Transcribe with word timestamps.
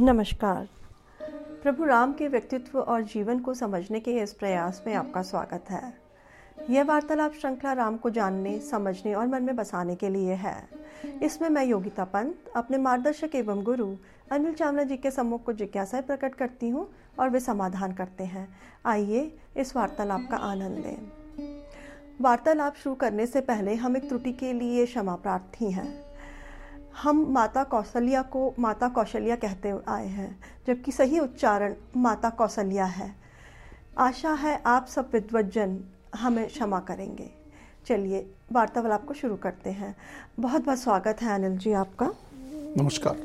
नमस्कार। 0.00 0.68
प्रभु 1.62 1.84
राम 1.84 2.12
के 2.12 2.28
व्यक्तित्व 2.28 2.78
और 2.78 3.02
जीवन 3.02 3.38
को 3.38 3.54
समझने 3.54 4.00
के 4.00 4.12
इस 4.12 4.32
प्रयास 4.32 4.84
में 4.86 4.94
आपका 4.94 5.22
स्वागत 5.22 5.64
है। 5.70 5.94
यह 6.70 6.84
वार्तालाप 6.84 7.32
श्रृंखला 7.32 7.72
राम 7.72 7.96
को 7.96 8.10
जानने, 8.10 8.60
समझने 8.60 9.14
और 9.14 9.26
मन 9.26 9.42
में 9.42 9.56
बसाने 9.56 9.94
के 9.94 10.08
लिए 10.08 10.32
है। 10.32 10.68
इसमें 11.22 11.48
मैं 11.48 11.64
योगिता 11.64 12.04
पंत, 12.04 12.34
अपने 12.56 12.78
मार्गदर्शक 12.78 13.30
एवं 13.34 13.62
गुरु 13.62 13.96
अनिल 14.32 14.54
चावला 14.54 14.82
जी 14.82 14.96
के 14.96 15.10
सम्मुख 15.10 15.44
को 15.44 15.52
जिज्ञासाएँ 15.52 16.02
प्रकट 16.02 16.34
करती 16.34 16.68
हूँ 16.68 16.88
और 17.20 17.30
वे 17.30 17.40
समाधान 17.40 17.92
करते 17.92 18.24
हैं। 18.24 18.48
आइए 18.86 19.38
इस 19.56 19.76
वार्तालाप 19.76 20.28
का 20.30 20.36
आनंद 20.36 20.78
लें। 20.78 20.98
वार्तालाप 22.20 22.74
शुरू 22.74 22.94
करने 22.94 23.26
से 23.26 23.40
पहले 23.40 23.74
हम 23.74 23.96
एक 23.96 24.08
त्रुटि 24.08 24.32
के 24.32 24.52
लिए 24.52 24.86
क्षमा 24.86 25.16
प्रार्थी 25.16 25.70
हैं। 25.70 26.07
हम 27.02 27.26
माता 27.32 27.62
कौशल्या 27.64 28.22
को 28.22 28.54
माता 28.58 28.88
कौशल्या 28.88 29.36
कहते 29.36 29.72
आए 29.88 30.06
हैं 30.06 30.38
जबकि 30.66 30.92
सही 30.92 31.18
उच्चारण 31.18 31.74
माता 31.96 32.30
कौशल्या 32.30 32.84
है। 32.84 33.14
आशा 33.98 34.32
है 34.32 34.62
आप 34.66 34.86
सब 34.86 35.10
विद्वजन 35.12 35.78
हमें 36.14 36.46
क्षमा 36.48 36.80
करेंगे। 36.80 37.30
चलिए 37.86 38.26
वार्तालाप 38.52 39.04
को 39.04 39.14
शुरू 39.14 39.36
करते 39.36 39.70
हैं। 39.70 39.94
बहुत 40.40 40.64
बहुत 40.64 40.78
स्वागत 40.78 41.22
है 41.22 41.34
अनिल 41.34 41.58
जी 41.58 41.72
आपका। 41.72 42.10
नमस्कार। 42.78 43.16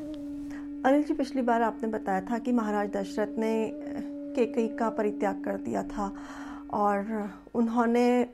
अनिल 0.86 1.02
जी 1.02 1.14
पिछली 1.14 1.42
बार 1.42 1.62
आपने 1.62 1.88
बताया 1.88 2.20
था 2.20 2.38
कि 2.38 2.52
महाराज 2.52 2.90
दशरथ 2.90 3.38
ने 3.38 3.70
केकई 4.36 4.68
का 4.68 4.90
परित्याग 4.90 5.44
कर 5.44 5.56
दिया 5.56 5.82
था 5.82 6.12
और 6.72 7.30
उन्होंने 7.54 8.26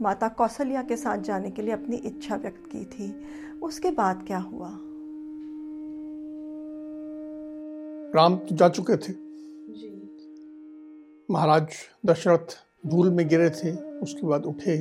माता 0.00 0.28
कौशल्या 0.28 0.82
के 0.82 0.96
साथ 0.96 1.18
जाने 1.18 1.50
के 1.50 1.62
लिए 1.62 1.72
अपनी 1.72 1.96
इच्छा 1.96 2.36
व्यक्त 2.36 2.64
की 2.66 2.84
थी। 2.84 3.14
उसके 3.62 3.90
बाद 3.90 4.24
क्या 4.26 4.38
हुआ? 4.38 4.68
राम 8.14 8.36
तो 8.36 8.56
जा 8.56 8.68
चुके 8.68 8.96
थे। 8.96 9.12
महाराज 11.30 11.68
दशरथ 12.06 12.56
भूल 12.86 13.10
में 13.10 13.28
गिरे 13.28 13.50
थे 13.50 13.72
उसके 13.98 14.26
बाद 14.26 14.44
उठे 14.44 14.78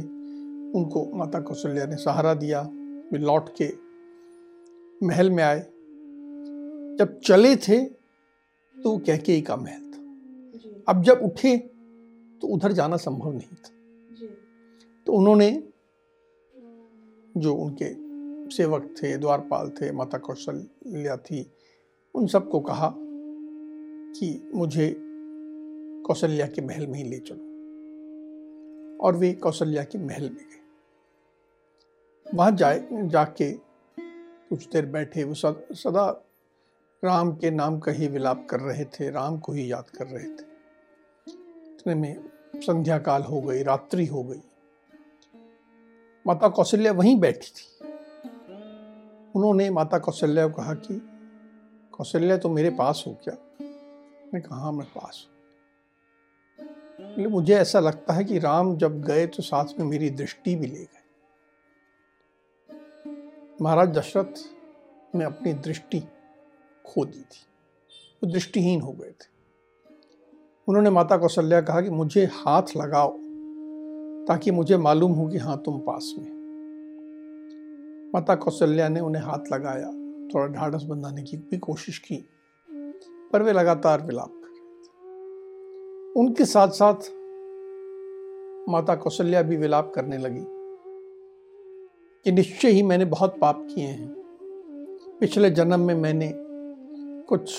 उनको 0.79 1.11
माता 1.15 1.39
कौशल्या 1.39 1.85
ने 1.85 1.95
सहारा 1.95 2.33
दिया। 2.33 2.61
वे 3.11 3.17
लौट 3.17 3.49
के 3.61 3.73
महल 5.07 5.29
में 5.29 5.43
आए। 5.43 5.59
जब 6.99 7.19
चले 7.25 7.55
थे 7.55 7.85
तो 8.77 8.97
कहके 8.97 9.41
का 9.41 9.55
महल 9.55 9.81
था। 9.81 10.93
अब 10.93 11.03
जब 11.03 11.21
उठे 11.23 11.57
तो 12.41 12.47
उधर 12.47 12.71
जाना 12.71 12.97
संभव 12.97 13.31
नहीं 13.31 13.55
था। 13.55 13.71
तो 15.07 15.13
उन्होंने 15.13 15.63
जो 17.37 17.53
उनके 17.55 18.10
सेवक 18.51 18.95
थे, 19.03 19.17
द्वारपाल 19.17 19.69
थे, 19.69 19.91
माता 19.91 20.17
कौशल्या 20.17 21.17
थी। 21.17 21.51
उन 22.15 22.27
सबको 22.27 22.59
कहा 22.59 22.93
कि 24.19 24.51
मुझे 24.55 24.95
कौशल्या 26.07 26.47
के 26.47 26.61
महल 26.61 26.87
में 26.87 27.03
ही 27.03 27.09
ले 27.09 27.19
चलो। 27.19 27.51
और 28.97 29.15
वे 29.15 29.33
कौशल्या 29.33 29.83
के 29.83 29.97
महल 29.97 30.23
में 30.23 30.35
गए। 30.35 30.61
वहाँ 32.33 32.51
जाए, 32.51 32.87
जाके 32.93 33.51
कुछ 34.49 34.67
देर 34.67 34.85
बैठे, 34.85 35.23
वो 35.23 35.33
सदा 35.33 36.25
राम 37.03 37.35
के 37.35 37.51
नाम 37.51 37.79
का 37.79 37.91
ही 37.91 38.07
विलाप 38.07 38.47
कर 38.49 38.59
रहे 38.59 38.85
थे, 38.85 39.09
राम 39.09 39.39
को 39.39 39.53
ही 39.53 39.71
याद 39.71 39.89
कर 39.89 40.07
रहे 40.07 40.25
थे। 40.25 40.51
इतने 41.73 41.95
में 41.95 42.29
संध्या 42.55 42.99
काल 42.99 43.21
हो 43.21 43.41
गई, 43.41 43.63
रात्रि 43.63 44.05
हो 44.05 44.23
गई। 44.23 44.41
माता 46.27 46.49
कौशल्या 46.49 46.91
वहीं 46.91 47.19
बैठी 47.19 47.47
थी। 47.47 47.90
उन्होंने 49.35 49.69
माता 49.69 49.99
कौशल्या 49.99 50.47
को 50.47 50.53
कहा 50.53 50.73
कि 50.73 51.01
कौशल्या 51.91 52.37
तो 52.37 52.49
मेरे 52.49 52.69
पास 52.69 53.03
हो 53.07 53.17
क्या? 53.23 53.37
मैं 54.33 54.41
कहा 54.41 54.55
हाँ, 54.55 54.71
मैं 54.71 54.87
पास 54.87 55.25
हूँ। 55.25 55.31
मुझे 57.27 57.55
ऐसा 57.55 57.79
लगता 57.79 58.13
है 58.13 58.23
कि 58.23 58.39
राम 58.39 58.77
जब 58.77 59.01
गए 59.01 59.27
तो 59.27 59.43
साथ 59.43 59.65
में 59.79 59.85
मेरी 59.85 60.09
दृष्टि 60.09 60.55
भी 60.55 60.67
ले 60.67 60.73
गए। 60.73 61.03
महाराज 63.61 63.89
दशरथ 63.89 64.33
ने 65.15 65.23
अपनी 65.23 65.53
दृष्टि 65.53 66.03
खो 66.85 67.05
दी 67.05 67.11
थी। 67.11 67.19
वो 67.19 68.17
तो 68.21 68.33
दृष्टिहीन 68.33 68.81
हो 68.81 68.91
गए 68.91 69.09
थे। 69.09 69.29
उन्होंने 70.67 70.89
माता 70.89 71.17
कौशल्या 71.17 71.61
कहा 71.61 71.81
कि 71.81 71.89
मुझे 71.89 72.25
हाथ 72.25 72.63
लगाओ 72.77 73.17
ताकि 74.27 74.51
मुझे 74.51 74.77
मालूम 74.77 75.11
हो 75.11 75.27
कि 75.27 75.37
हाँ 75.37 75.61
तुम 75.65 75.79
पास 75.79 76.13
में 76.19 76.40
माता 78.15 78.35
कौशल्या 78.35 78.89
ने 78.89 78.99
उन्हें 78.99 79.23
हाथ 79.23 79.51
लगाया, 79.53 79.87
थोड़ा 80.27 80.47
ढाढ़स 80.47 80.83
बंधाने 80.83 81.23
की 81.23 81.37
भी 81.37 81.57
कोशिश 81.57 81.97
की, 81.99 82.15
पर 83.33 83.43
वे 83.43 83.53
लगातार 83.53 84.01
विलाप 84.01 84.29
कर 84.29 86.19
उनके 86.19 86.45
साथ 86.45 86.67
साथ 86.67 86.95
माता 88.69 88.95
कौशल्या 88.95 89.41
भी 89.41 89.57
विलाप 89.57 89.91
करने 89.95 90.17
लगी 90.17 90.43
कि 92.25 92.31
निश्चय 92.31 92.69
ही 92.69 92.83
मैंने 92.83 93.05
बहुत 93.05 93.37
पाप 93.39 93.67
किए 93.71 93.85
हैं। 93.85 94.15
पिछले 95.19 95.49
जन्म 95.49 95.79
में 95.79 95.95
मैंने 95.95 96.33
कुछ 97.27 97.53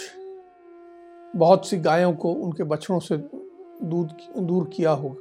बहुत 1.36 1.66
सी 1.68 1.76
गायों 1.76 2.12
को 2.12 2.32
उनके 2.32 2.64
बछड़ों 2.64 3.00
से 3.00 3.16
दूध 3.16 4.08
दूर 4.38 4.70
किया 4.76 4.90
होगा। 4.90 5.14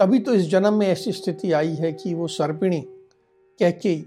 तभी 0.00 0.18
तो 0.18 0.34
इस 0.34 0.48
जन्म 0.48 0.74
में 0.74 0.86
ऐसी 0.86 1.12
स्थिति 1.12 1.52
आई 1.52 1.74
है 1.74 1.92
कि 1.92 2.14
वो 2.14 2.26
सर्पिणी 2.26 2.88
कह 3.60 3.70
के 3.70 4.04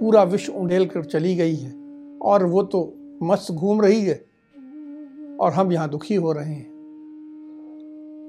पूरा 0.00 0.22
विश्व 0.22 0.52
उंडेल 0.52 0.86
कर 0.86 1.04
चली 1.04 1.34
गई 1.36 1.54
है 1.54 1.72
और 2.22 2.44
वो 2.44 2.62
तो 2.62 2.94
मस्त 3.22 3.52
घूम 3.52 3.80
रही 3.80 4.04
है 4.04 4.24
और 5.40 5.52
हम 5.52 5.72
यहाँ 5.72 5.88
दुखी 5.88 6.14
हो 6.14 6.32
रहे 6.32 6.54
हैं। 6.54 6.72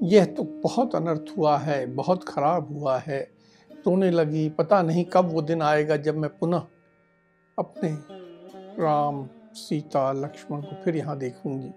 यह 0.02 0.24
तो 0.24 0.42
बहुत 0.42 0.94
अनर्थ 0.94 1.24
हुआ 1.38 1.58
है, 1.58 1.86
बहुत 1.86 2.24
खराब 2.24 2.72
हुआ 2.72 2.98
है। 2.98 3.30
रोने 3.70 4.10
लगी, 4.10 4.48
पता 4.48 4.82
नहीं 4.82 5.04
कब 5.04 5.24
वो 5.24 5.42
दिन 5.42 5.62
आएगा 5.62 5.96
जब 5.96 6.16
मैं 6.16 6.30
पुनः 6.38 6.62
अपने 7.58 7.90
राम, 8.82 9.28
सीता, 9.54 10.12
लक्ष्मण 10.12 10.60
को 10.60 10.82
फिर 10.84 10.96
यहाँ 10.96 11.18
देखूँगी। 11.18 11.70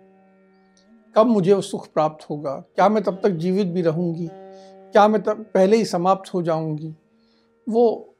कब 1.15 1.27
मुझे 1.27 1.53
वो 1.53 1.61
सुख 1.61 1.87
प्राप्त 1.93 2.29
होगा? 2.29 2.63
क्या 2.75 2.89
मैं 2.89 3.03
तब 3.03 3.19
तक 3.23 3.29
जीवित 3.29 3.67
भी 3.67 3.81
रहूँगी? 3.81 4.29
क्या 4.31 5.07
मैं 5.07 5.21
तब 5.21 5.45
पहले 5.53 5.77
ही 5.77 5.85
समाप्त 5.85 6.33
हो 6.33 6.41
जाऊँगी? 6.41 6.95
वो 7.69 8.15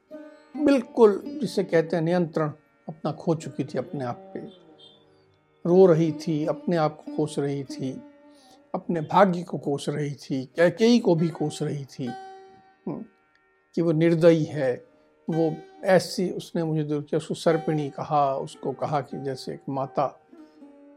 बिल्कुल 0.58 1.24
जिसे 1.42 1.64
कहते 1.64 1.96
हैं 1.96 2.04
नियंत्रण 2.04 2.50
अपना 2.90 3.12
खो 3.12 3.36
चुकी 3.36 3.64
थी 3.64 3.78
अपने 3.78 4.06
आप 4.06 4.32
पे। 4.34 4.40
रो 5.66 5.86
रही 5.86 6.12
थी 6.12 6.46
अपने 6.46 6.78
आप 6.78 7.04
को 7.06 7.16
कोस 7.18 7.36
रही 7.40 7.64
थी 7.64 8.02
अपने 8.76 9.02
भाग्य 9.02 9.44
को 9.44 9.58
कोस 9.58 9.90
रही 9.90 10.12
थी 10.12 10.46
कैकेयी 10.46 11.00
को 11.00 11.16
भी 11.16 11.30
कोस 11.30 11.60
रही 11.62 11.86
थी। 11.86 12.06
हम्म, 12.06 13.06
कि 13.76 13.82
वो 13.82 13.92
निर्दयी 13.92 14.44
है 14.44 14.86
वो 15.30 15.56
ऐसी 15.84 16.30
उसने 16.30 16.64
मुझे 16.64 16.84
दूर 16.84 17.02
किया 17.02 17.18
उसको 17.18 17.34
सर्पिणी 17.34 17.90
कहा 17.90 18.36
उसको 18.36 18.72
कहा 18.72 19.02
कि 19.02 19.22
जैसे 19.22 19.54
एक 19.54 19.62
माता 19.70 20.20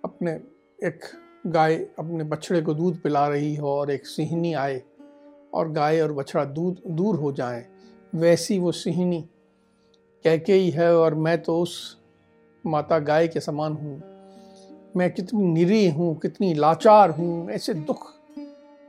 अपने 0.04 0.32
एक 0.82 1.00
गाय 1.46 1.76
अपने 1.76 2.24
बछड़े 2.24 2.62
को 2.62 2.74
दूध 2.74 3.02
पिला 3.02 3.28
रही 3.28 3.54
हो 3.56 3.68
और 3.68 3.90
एक 3.90 4.06
सिहनी 4.06 4.54
आए 4.54 4.82
और 5.54 5.72
गाय 5.72 6.00
और 6.00 6.12
बछड़ा 6.12 6.44
दूध 6.44 6.82
दूर 6.86 7.16
हो 7.16 7.32
जाए। 7.32 7.66
वैसी 8.14 8.58
वो 8.58 8.72
सिहनी 8.72 9.20
कहके 10.24 10.52
ही 10.52 10.70
है 10.70 10.94
और 10.96 11.14
मैं 11.14 11.40
तो 11.42 11.58
उस 11.60 11.74
माता 12.64 12.98
गाय 12.98 13.28
के 13.28 13.40
समान 13.40 13.72
हूँ। 13.72 14.00
मैं 14.96 15.10
कितनी 15.10 15.46
निरीह 15.52 15.94
हूँ 15.94 16.14
कितनी 16.20 16.52
लाचार 16.54 17.10
हूँ 17.10 17.50
ऐसे 17.50 17.74
दुख 17.74 18.06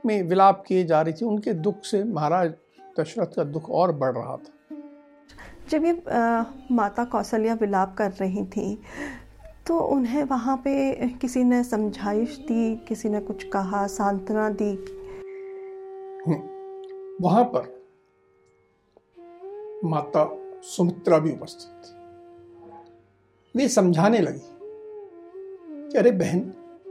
में 0.06 0.22
विलाप 0.22 0.64
किए 0.68 0.84
जा 0.84 1.00
रही 1.02 1.12
थी। 1.12 1.24
उनके 1.24 1.52
दुख 1.54 1.84
से 1.84 2.02
महाराज 2.04 2.52
दशरथ 3.00 3.34
का 3.36 3.44
दुख 3.44 3.70
और 3.70 3.92
बढ़ 3.92 4.14
रहा 4.14 4.36
था। 4.36 4.52
जब 5.70 5.84
ये 5.84 5.92
आ, 6.10 6.44
माता 6.72 7.04
कौशल्या 7.04 7.54
विलाप 7.54 7.94
कर 7.98 8.10
रही 8.10 8.44
थी 8.46 8.78
तो 9.66 9.78
उन्हें 9.78 10.22
वहाँ 10.24 10.56
पे 10.56 10.94
किसी 11.20 11.44
ने 11.44 11.62
समझाइश 11.64 12.36
दी 12.48 12.74
किसी 12.88 13.08
ने 13.08 13.20
कुछ 13.20 13.44
कहा 13.44 13.86
सांत्वना 13.86 14.48
दी? 14.60 14.72
वहाँ 17.20 17.44
पर 17.44 17.73
माता 19.84 20.38
सुमित्रा 20.62 21.18
भी 21.18 21.32
उपस्थित 21.32 21.88
थी। 21.88 21.94
वे 23.56 23.68
समझाने 23.68 24.18
लगी, 24.18 24.40
कि 25.92 25.98
अरे 25.98 26.10
बहन, 26.10 26.40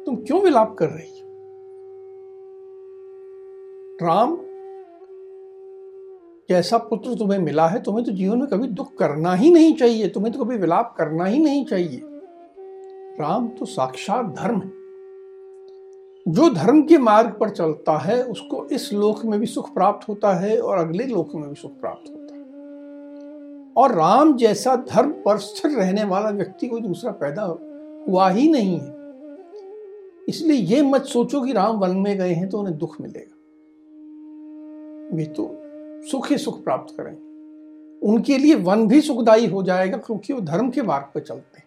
तुम 0.05 0.15
क्यों 0.15 0.41
विलाप 0.41 0.75
कर 0.79 0.89
रही 0.89 1.09
हो? 1.09 1.27
राम, 4.07 4.37
जैसा 6.49 6.77
पुत्र 6.77 7.15
तुम्हें 7.15 7.39
मिला 7.39 7.67
है, 7.67 7.83
तुम्हें 7.83 8.05
तो 8.05 8.11
जीवन 8.11 8.37
में 8.37 8.47
कभी 8.47 8.67
दुख 8.67 8.95
करना 8.95 9.33
ही 9.33 9.51
नहीं 9.51 9.75
चाहिए, 9.75 10.09
तुम्हें 10.09 10.33
तो 10.33 10.45
कभी 10.45 10.57
विलाप 10.57 10.95
करना 10.97 11.25
ही 11.25 11.39
नहीं 11.39 11.65
चाहिए। 11.65 12.01
राम 13.19 13.47
तो 13.47 13.65
साक्षात 13.65 14.25
धर्म 14.25 14.61
है। 14.61 14.83
जो 16.27 16.49
धर्म 16.53 16.81
के 16.81 16.97
मार्ग 16.97 17.37
पर 17.39 17.49
चलता 17.49 17.97
है, 17.97 18.23
उसको 18.23 18.65
इस 18.65 18.93
लोक 18.93 19.25
में 19.25 19.39
भी 19.39 19.45
सुख 19.45 19.73
प्राप्त 19.73 20.09
होता 20.09 20.33
है 20.33 20.59
और 20.59 20.77
अगले 20.77 21.03
लोक 21.03 21.35
में 21.35 21.49
भी 21.49 21.55
सुख 21.55 21.71
प्राप्त 21.71 22.09
होता 22.09 22.19
है। 22.19 22.22
और 23.77 23.95
राम 23.95 24.37
जैसा 24.37 24.75
धर्म 24.75 25.11
पर 25.11 25.37
स्थिर 25.37 25.71
रहने 25.71 26.03
वाला 26.03 26.29
व्यक्ति 26.29 26.67
कोई 26.67 26.81
दूसरा 26.81 27.11
पैदा 27.11 27.43
हुआ 28.07 28.29
ही 28.29 28.51
नहीं 28.51 28.79
है। 28.79 28.93
इसलिए 30.29 30.57
ये 30.57 30.81
मत 30.81 31.03
सोचो 31.03 31.41
कि 31.41 31.53
राम 31.53 31.75
वन 31.75 31.95
में 31.97 32.17
गए 32.17 32.33
हैं 32.33 32.49
तो 32.49 32.59
उन्हें 32.59 32.77
दुख 32.77 33.01
मिलेगा। 33.01 33.29
वे 35.15 35.25
तो 35.25 35.49
सुख 36.11 36.29
ही 36.29 36.37
सुख 36.37 36.63
प्राप्त 36.63 36.97
करेंगे 36.97 37.21
उनके 38.07 38.37
लिए 38.37 38.55
वन 38.55 38.87
भी 38.87 39.01
सुखदायी 39.01 39.45
हो 39.45 39.63
जाएगा 39.63 39.97
क्योंकि 39.97 40.33
वो 40.33 40.41
धर्म 40.41 40.69
के 40.69 40.81
मार्ग 40.81 41.05
पर 41.15 41.19
चलते 41.19 41.57
हैं। 41.57 41.65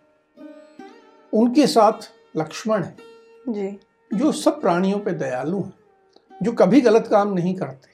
उनके 1.32 1.66
साथ 1.66 2.12
लक्ष्मण 2.36 2.82
है। 2.82 2.96
जी। 3.48 3.78
जो 4.14 4.32
सब 4.32 4.60
प्राणियों 4.60 4.98
पर 4.98 5.12
दयालु 5.12 5.60
हैं 5.60 5.74
जो 6.42 6.52
कभी 6.52 6.80
गलत 6.80 7.06
काम 7.06 7.32
नहीं 7.32 7.54
करते। 7.54 7.88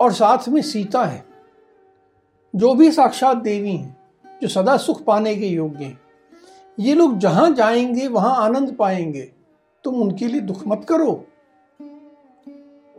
और 0.00 0.12
साथ 0.12 0.48
में 0.48 0.62
सीता 0.62 1.04
है। 1.04 1.33
जो 2.56 2.74
भी 2.74 2.90
साक्षात 2.92 3.36
देवी 3.36 3.70
हैं, 3.70 3.96
जो 4.42 4.48
सदा 4.48 4.76
सुख 4.76 5.04
पाने 5.04 5.36
के 5.36 5.46
योग्य 5.46 5.84
हैं, 5.84 6.00
ये 6.80 6.94
लोग 6.94 7.18
जहाँ 7.18 7.50
जाएँगे, 7.50 8.08
वहाँ 8.08 8.36
आनंद 8.36 8.76
पाएँगे, 8.76 9.32
तुम 9.84 9.94
उनके 9.94 10.26
लिए 10.26 10.40
दुख 10.40 10.62
मत 10.66 10.86
करो। 10.88 11.26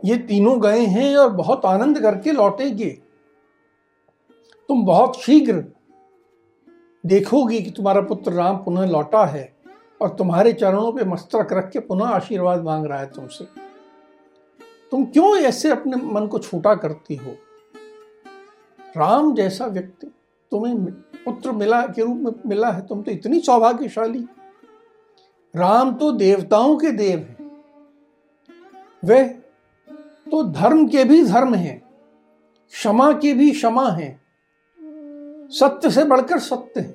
ये 0.04 0.16
तीनों 0.16 0.62
गए 0.62 0.80
हैं 0.80 1.16
और 1.16 1.30
बहुत 1.30 1.64
आनंद 1.64 2.00
करके 2.00 2.32
लौटेंगे। 2.32 2.90
तुम 4.68 4.84
बहुत 4.84 5.20
शीघ्र 5.20 5.64
देखोगी 7.06 7.62
कि 7.62 7.70
तुम्हारा 7.70 8.00
पुत्र 8.00 8.32
राम 8.32 8.56
पुनः 8.56 8.86
लौटा 8.86 9.24
है 9.26 9.56
और 10.00 10.08
तुम्हारे 10.08 10.52
चरणों 10.52 10.92
पे 10.92 11.04
मस्तक 11.04 11.48
रख 11.52 11.70
के 11.70 11.78
पुनः 11.78 12.04
आशीर्वाद 12.04 12.62
मांग 12.62 12.86
रहा 12.86 13.00
है 13.00 13.06
तुमसे। 13.06 13.44
तुम 14.90 15.04
क्यों 15.04 15.36
ऐसे 15.36 15.70
अपने 15.70 15.96
मन 15.96 16.26
को 16.26 16.38
छोटा 16.38 16.74
करती 16.74 17.16
हो? 17.16 17.36
राम 18.96 19.34
जैसा 19.34 19.66
व्यक्ति 19.66 20.06
तुम्हें 20.52 20.84
पुत्र 21.24 21.52
मिला 21.52 21.80
के 21.86 22.02
रूप 22.02 22.16
में 22.16 22.32
मिला 22.46 22.70
है 22.70 22.86
तुम 22.86 23.02
तो 23.02 23.10
इतनी 23.10 23.40
सौभाग्यशाली। 23.40 24.26
राम 25.54 25.94
तो 25.94 26.10
देवताओं 26.12 26.76
के 26.76 26.90
देव 26.90 27.18
हैं। 27.18 27.50
वे 29.02 29.24
तो 30.30 30.42
धर्म 30.44 30.86
के 30.88 31.04
भी 31.04 31.22
धर्म 31.24 31.54
हैं 31.54 31.80
क्षमा 32.72 33.12
के 33.12 33.32
भी 33.34 33.50
क्षमा 33.50 33.88
हैं 33.90 34.20
सत्य 35.50 35.90
से 35.90 36.04
बढ़कर 36.04 36.38
सत्य 36.38 36.80
है। 36.80 36.94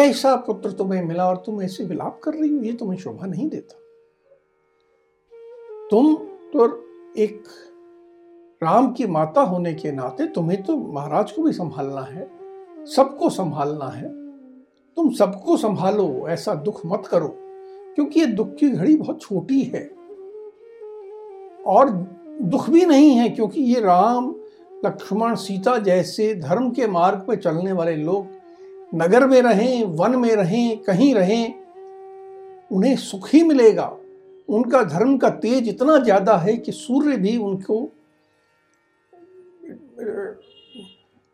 ऐसा 0.00 0.34
पुत्र 0.36 0.70
तुम्हें 0.72 1.02
मिला 1.04 1.28
और 1.28 1.36
तुम 1.36 1.62
ऐसे 1.62 1.84
विलाप 1.84 2.20
कर 2.24 2.34
रही 2.34 2.56
हो 2.56 2.62
ये 2.62 2.72
तुम्हें 2.72 2.98
शोभा 2.98 3.26
नहीं 3.26 3.48
देता। 3.48 3.78
तुम 5.90 6.14
तो 6.52 6.66
एक 7.16 7.42
राम 8.62 8.90
की 8.92 9.06
माता 9.06 9.40
होने 9.40 9.72
के 9.74 9.90
नाते 9.92 10.26
तुम्हें 10.26 10.62
तो 10.62 10.76
महाराज 10.76 11.32
को 11.32 11.42
भी 11.42 11.52
संभालना 11.52 12.00
है, 12.02 12.26
सबको 12.86 13.28
संभालना 13.30 13.88
है। 13.88 14.08
तुम 14.96 15.10
सबको 15.10 15.56
संभालो, 15.56 16.26
ऐसा 16.28 16.54
दुख 16.54 16.80
मत 16.86 17.06
करो, 17.06 17.28
क्योंकि 17.96 18.20
ये 18.20 18.26
दुख 18.26 18.54
की 18.54 18.68
घड़ी 18.68 18.96
बहुत 18.96 19.20
छोटी 19.22 19.60
है। 19.64 19.84
और 21.66 21.90
दुख 22.42 22.68
भी 22.70 22.84
नहीं 22.84 23.10
है, 23.10 23.28
क्योंकि 23.28 23.60
ये 23.62 23.80
राम, 23.80 24.34
लक्ष्मण, 24.84 25.34
सीता 25.34 25.76
जैसे 25.78 26.34
धर्म 26.34 26.70
के 26.70 26.86
मार्ग 26.86 27.24
पर 27.28 27.36
चलने 27.36 27.72
वाले 27.72 27.96
लोग 27.96 28.26
नगर 28.94 29.26
में 29.26 29.40
रहें, 29.42 29.84
वन 29.84 30.16
में 30.16 30.34
रहें, 30.34 30.76
कहीं 30.78 31.14
रहें, 31.14 31.54
उन्हें 32.70 32.96
सुख 32.96 33.28
ही 33.32 33.42
मिलेगा। 33.42 33.92
उनका 34.48 34.82
धर्म 34.84 35.16
का 35.18 35.28
तेज 35.36 35.68
इतना 35.68 35.98
ज़्यादा 35.98 36.36
है 36.36 36.56
कि 36.56 36.72
सूर्य 36.72 37.16
भी 37.16 37.36
उनको 37.36 37.80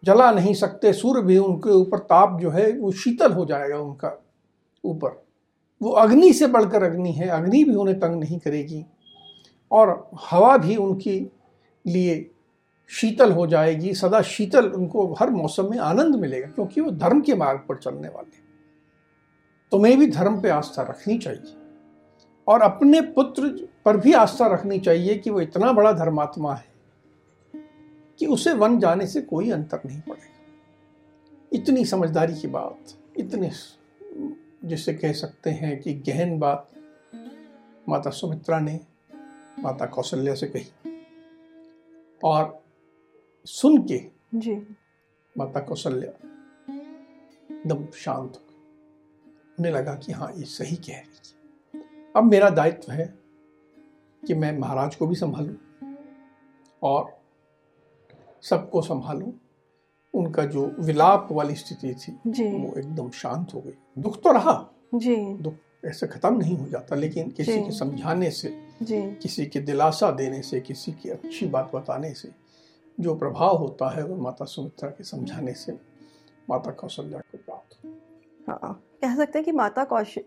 जला 0.03 0.31
नहीं 0.33 0.55
सकते, 0.55 0.93
सूर्य 0.93 1.23
भी 1.23 1.37
उनके 1.39 1.71
ऊपर 1.71 1.99
ताप 1.99 2.39
जो 2.41 2.51
है, 2.51 2.71
वो 2.73 2.91
शीतल 2.93 3.33
हो 3.33 3.45
जाएगा 3.45 3.79
उनका 3.79 4.19
ऊपर। 4.85 5.23
वो 5.81 5.91
अग्नि 5.91 6.33
से 6.33 6.47
बढ़कर 6.47 6.83
अग्नि 6.83 7.13
है, 7.13 7.29
अग्नि 7.29 7.63
भी 7.65 7.75
उन्हें 7.75 7.99
तंग 8.01 8.21
नहीं 8.21 8.39
करेगी 8.39 8.85
और 9.71 10.11
हवा 10.23 10.57
भी 10.57 10.77
उनकी 10.77 11.19
लिए 11.85 12.31
शीतल 12.91 13.33
हो 13.33 13.47
जाएगी, 13.47 13.95
सदा 13.95 14.21
शीतल 14.23 14.69
उनको 14.69 15.07
हर 15.21 15.31
मौसम 15.31 15.71
में 15.71 15.79
आनंद 15.79 16.17
मिलेगा, 16.17 16.47
क्योंकि 16.47 16.81
वो 16.81 16.91
धर्म 16.91 17.21
के 17.21 17.35
मार्ग 17.35 17.65
पर 17.69 17.77
चलने 17.77 18.09
वाले 18.09 18.41
तुम्हें 19.73 19.99
भी 19.99 20.07
धर्म 20.07 20.41
पे 20.41 20.49
आस्था 20.49 20.83
रखनी 20.83 21.19
चाहिए 21.19 21.55
और 22.47 22.63
अपने 22.63 23.01
पुत्र 23.13 23.49
पर 23.85 23.97
भी 23.97 24.13
आस्था 24.13 24.47
रखनी 24.47 24.79
चाहिए 24.79 25.15
कि 25.15 25.31
वो 25.31 25.41
इतना 25.41 25.73
बड़ा 25.73 25.93
धर्मात्मा 25.93 26.55
है। 26.55 26.72
कि 28.19 28.27
उसे 28.27 28.53
वन 28.53 28.79
जाने 28.79 29.07
से 29.07 29.23
कोई 29.23 29.51
अंतर 29.51 29.81
नहीं 29.87 30.01
पड़ेगा। 30.01 30.29
इतनी 31.53 31.85
समझदारी 31.85 32.35
की 32.35 32.49
बात 32.49 32.99
इतने 33.19 33.51
जिसे 34.65 34.95
कह 34.95 35.13
सकते 35.13 35.51
हैं 35.51 35.81
कि 35.81 35.95
गहन 35.95 36.39
बात 36.39 36.71
माता 37.89 38.11
सुमित्रा 38.11 38.61
ने 38.61 38.81
माता 39.59 39.87
कौशल्या 39.87 40.35
से 40.35 40.47
कही। 40.47 41.01
और 42.25 42.63
सुन 43.45 43.87
के 43.87 44.11
जी। 44.35 44.77
माता 45.39 45.61
कौशल्या 45.61 46.29
एकदम 47.57 47.87
शांत 47.87 48.33
हो 48.37 48.55
उन्हें 49.59 49.73
लगा 49.73 49.95
कि 49.95 50.13
हाँ 50.13 50.33
ये 50.37 50.45
सही 50.45 50.77
कह 50.77 50.93
रही 50.93 50.99
है। 50.99 51.43
अब 52.17 52.25
मेरा 52.25 52.51
दायित्व 52.51 52.93
है 52.93 53.15
कि 54.27 54.35
मैं 54.35 54.59
महाराज 54.59 54.97
को 54.97 55.07
भी 55.07 55.15
संभालूं 55.15 55.55
और 56.83 57.22
सबको 58.43 58.83
संभालूं। 58.83 59.33
उनका 60.15 60.45
जो 60.45 60.65
विलाप 60.79 61.29
वाली 61.33 61.55
स्थिति 61.55 61.95
थी 61.95 62.13
वो 62.27 62.75
एकदम 62.79 63.11
शांत 63.11 63.55
हो 63.55 63.61
गई। 63.61 63.75
दुख 63.99 64.23
तो 64.23 64.33
रहा। 64.33 64.55
जी। 64.95 65.17
दुख 65.35 65.55
ऐसे 65.85 66.07
खत्म 66.07 66.37
नहीं 66.39 66.57
हो 66.57 66.67
जाता 66.69 66.97
लेकिन 66.97 67.31
किसी 67.31 67.61
के 67.63 67.71
समझाने 67.71 68.31
से 68.31 68.55
जी। 68.83 69.01
किसी 69.15 69.47
के 69.47 69.61
दिलासा 69.61 70.11
देने 70.11 70.43
से 70.43 70.61
किसी 70.61 70.93
की 70.93 71.11
अच्छी 71.11 71.47
बात 71.47 71.71
बताने 71.75 72.13
से 72.15 72.31
जो 72.99 73.15
प्रभाव 73.15 73.57
होता 73.57 73.89
है 73.91 74.05
वो 74.05 74.17
माता 74.17 74.45
सुमित्रा 74.45 74.91
के 74.91 75.05
समझाने 75.05 75.53
से 75.55 75.73
माता 76.51 76.71
कौशल्या 76.71 77.21
को 77.21 77.39
प्राप्त। 77.39 77.77
हाँ। 78.51 78.83
कह 79.03 79.17
सकते 79.17 79.39
हैं 79.39 79.45
कि 79.45 79.53
माता 79.53 79.85
कौश 79.85 80.19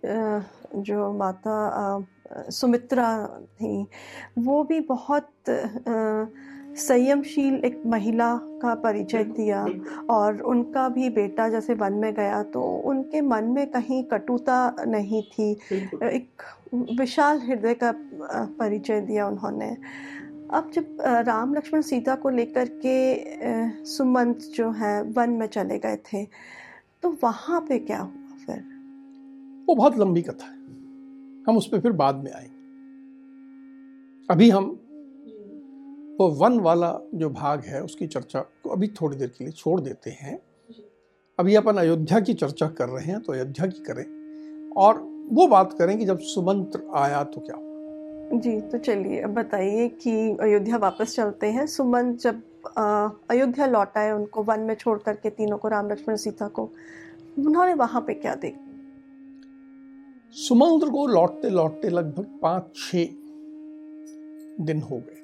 जो 0.76 1.12
माता 1.14 2.06
सुमित्रा 2.50 3.28
थी 3.56 3.88
वो 4.38 4.64
भी 4.64 4.80
बहुत 4.80 5.30
संयमशील 6.78 7.56
एक 7.66 7.82
महिला 7.86 8.36
का 8.62 8.74
परिचय 8.76 9.24
दिया 9.24 9.66
और 10.10 10.42
उनका 10.44 10.88
भी 10.90 11.10
बेटा 11.10 11.48
जैसे 11.50 11.74
वन 11.74 11.94
में 11.94 12.14
गया 12.14 12.42
तो 12.44 12.62
उनके 12.86 13.22
मन 13.22 13.44
में 13.46 13.66
कहीं 13.72 14.04
कटुता 14.04 14.76
नहीं 14.88 15.22
थी। 15.24 15.52
एक 16.04 16.42
विशाल 17.00 17.40
हृदय 17.40 17.74
का 17.74 17.94
परिचय 18.60 19.02
दिया 19.02 19.28
उन्होंने। 19.28 19.70
अब 20.54 20.72
जब 20.74 20.98
राम 21.02 21.54
लक्ष्मण 21.54 21.82
सीता 21.82 22.16
को 22.16 22.30
लेकर 22.30 22.70
के 22.86 23.86
सुमंत 23.86 24.40
जो 24.56 24.70
है 24.72 25.02
वन 25.12 25.30
में 25.30 25.48
चले 25.48 25.78
गए 25.80 25.96
थे 26.06 26.24
तो 27.04 27.18
वहाँ 27.24 27.62
पे 27.62 27.80
क्या 27.80 28.00
हुआ 28.00 28.38
फिर? 28.46 28.64
वो 29.68 29.76
बहुत 29.76 29.98
लंबी 29.98 30.22
कथा 30.22 30.46
है। 30.46 30.58
हम 31.48 31.58
उस 31.58 31.68
पर 31.68 31.80
फिर 31.82 31.92
बाद 31.92 32.24
में 32.24 32.32
आएँगे। 32.32 32.54
अभी 34.30 34.50
हम 34.50 34.78
वो 36.20 36.28
वन 36.32 36.60
वाला 36.60 36.92
जो 37.14 37.30
भाग 37.30 37.64
है 37.66 37.84
उसकी 37.84 38.08
चर्चा 38.08 38.40
को 38.64 38.70
अभी 38.70 38.88
थोड़ी 39.02 39.18
देर 39.18 39.28
के 39.28 39.44
लिए 39.44 39.54
छोड़ 39.54 39.80
देते 39.82 40.10
हैं। 40.12 40.40
अभी 41.40 41.56
अपन 41.56 41.78
अयोध्या 41.78 42.20
की 42.20 42.34
चर्चा 42.34 42.68
कर 42.68 42.90
रहे 42.90 43.06
हैं 43.06 43.20
तो 43.22 43.34
अयोध्या 43.34 43.68
की 43.68 43.84
करें। 43.84 44.06
और 44.78 45.00
वो 45.32 45.48
बात 45.48 45.74
करें 45.74 45.98
कि 45.98 46.06
जब 46.06 46.20
सुमंत्र 46.26 46.82
आया 46.96 47.24
तो 47.24 47.42
क्या 47.42 47.56
जी 48.34 48.60
तो 48.62 48.78
चलिए 48.78 49.22
अब 49.22 49.34
बताइए 49.34 49.88
कि 49.98 50.12
अयोध्या 50.42 50.78
वापस 50.78 51.16
चलते 51.16 51.48
हैं। 51.48 51.66
सुमन 51.68 52.16
जब 52.16 52.42
अयोध्या 53.30 53.66
लौट 53.66 53.98
आए 53.98 54.12
उनको 54.12 54.44
वन 54.44 54.60
में 54.60 54.74
छोड़ 54.76 54.98
करके 55.00 55.30
तीनों 55.30 55.58
को 55.58 55.68
राम 55.68 55.90
लक्ष्मण 55.92 56.16
सीता 56.16 56.48
को 56.48 56.70
उन्होंने 57.40 57.74
वहाँ 57.74 58.02
पे 58.02 58.14
क्या 58.14 58.36
देखा? 58.36 58.62
सुमंत्र 60.36 60.90
को 60.90 61.06
लौटते 61.08 61.50
लौटते 61.50 61.90
लगभग 61.90 62.40
पाँच 62.42 62.64
छ 62.76 63.06
दिन 64.62 64.82
हो 64.82 64.98
गए। 64.98 65.22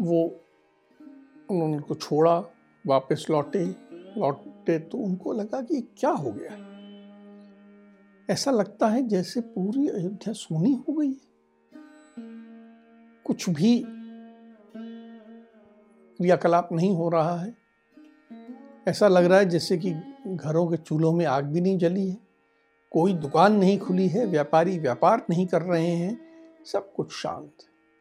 वो 0.00 0.40
उन्होंने 1.50 1.74
उनको 1.74 1.94
छोड़ा, 1.94 2.44
वापस 2.86 3.26
लौटे। 3.30 3.64
लौटे 4.18 4.78
तो 4.78 4.98
उनको 4.98 5.32
लगा 5.32 5.60
कि 5.60 5.80
क्या 5.98 6.10
हो 6.10 6.32
गया? 6.32 6.70
ऐसा 8.30 8.50
लगता 8.50 8.88
है 8.88 9.08
जैसे 9.08 9.40
पूरी 9.40 9.88
अयोध्या 9.88 10.32
सोनी 10.32 10.72
हो 10.72 10.92
गई 10.92 11.08
है। 11.08 11.30
कुछ 13.24 13.50
भी 13.50 13.84
क्रियाकलाप 16.16 16.68
नहीं 16.72 16.96
हो 16.96 17.08
रहा 17.08 17.40
है। 17.40 17.56
ऐसा 18.88 19.08
लग 19.08 19.24
रहा 19.24 19.38
है 19.38 19.48
जैसे 19.48 19.78
कि 19.78 19.94
घरों 20.26 20.66
के 20.66 20.76
चूल्हों 20.76 21.12
में 21.12 21.26
आग 21.26 21.44
भी 21.44 21.60
नहीं 21.60 21.78
जली 21.78 22.08
है। 22.08 22.18
कोई 22.90 23.14
दुकान 23.14 23.56
नहीं 23.56 23.78
खुली 23.78 24.08
है, 24.08 24.26
व्यापारी 24.26 24.78
व्यापार 24.78 25.26
नहीं 25.30 25.46
कर 25.46 25.62
रहे 25.62 25.86
हैं। 25.86 26.20
सब 26.64 26.92
कुछ 26.92 27.12
शांत, 27.12 27.52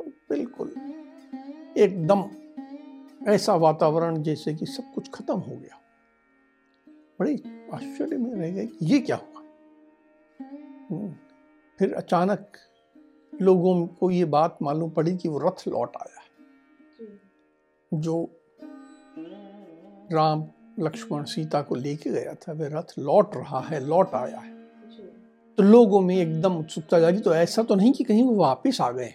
बिल्कुल 0.02 0.69
एकदम 1.80 2.24
ऐसा 3.28 3.56
वातावरण 3.56 4.24
जैसे 4.24 4.54
कि 4.56 4.66
सब 4.66 4.94
कुछ 4.94 5.10
खत्म 5.10 5.34
हो 5.34 5.56
गया। 5.56 5.80
बड़े 7.20 7.34
आश्चर्य 7.74 8.18
में 8.18 8.36
रह 8.36 8.52
गए 8.52 8.70
ये 8.82 9.00
क्या 9.00 9.16
हुआ? 9.16 9.44
हम्म, 10.92 11.16
फिर 11.80 11.94
अचानक 11.94 12.48
लोगों 13.42 13.88
को 13.88 14.12
ये 14.12 14.26
बात 14.26 14.58
मालूम 14.62 14.90
पड़ी 14.90 15.18
कि 15.18 15.30
वो 15.30 15.40
रथ 15.40 15.68
लौट 15.68 15.96
आया। 15.98 16.20
है 16.20 17.20
जो 17.94 18.30
राम 20.12 20.46
लक्ष्मण 20.80 21.24
सीता 21.24 21.62
को 21.62 21.76
लेके 21.76 22.10
गया 22.10 22.34
था 22.34 22.54
वह 22.54 22.68
रथ 22.68 23.00
लौट 23.00 23.36
रहा 23.36 23.60
है 23.60 23.86
लौट 23.86 24.14
आया 24.14 24.40
है। 24.40 24.60
तो 25.58 25.64
लोगों 25.64 26.02
में 26.02 26.18
एकदम 26.18 26.58
उत्सुकता 26.58 27.00
जागी 27.00 27.20
तो 27.20 27.34
ऐसा 27.36 27.64
तो 27.64 27.76
नहीं 27.76 27.94
कि 27.94 28.04
कहीं 28.04 28.24
वो 28.24 28.36
वापस 28.36 28.78
आ 28.82 28.92
गए 28.92 29.14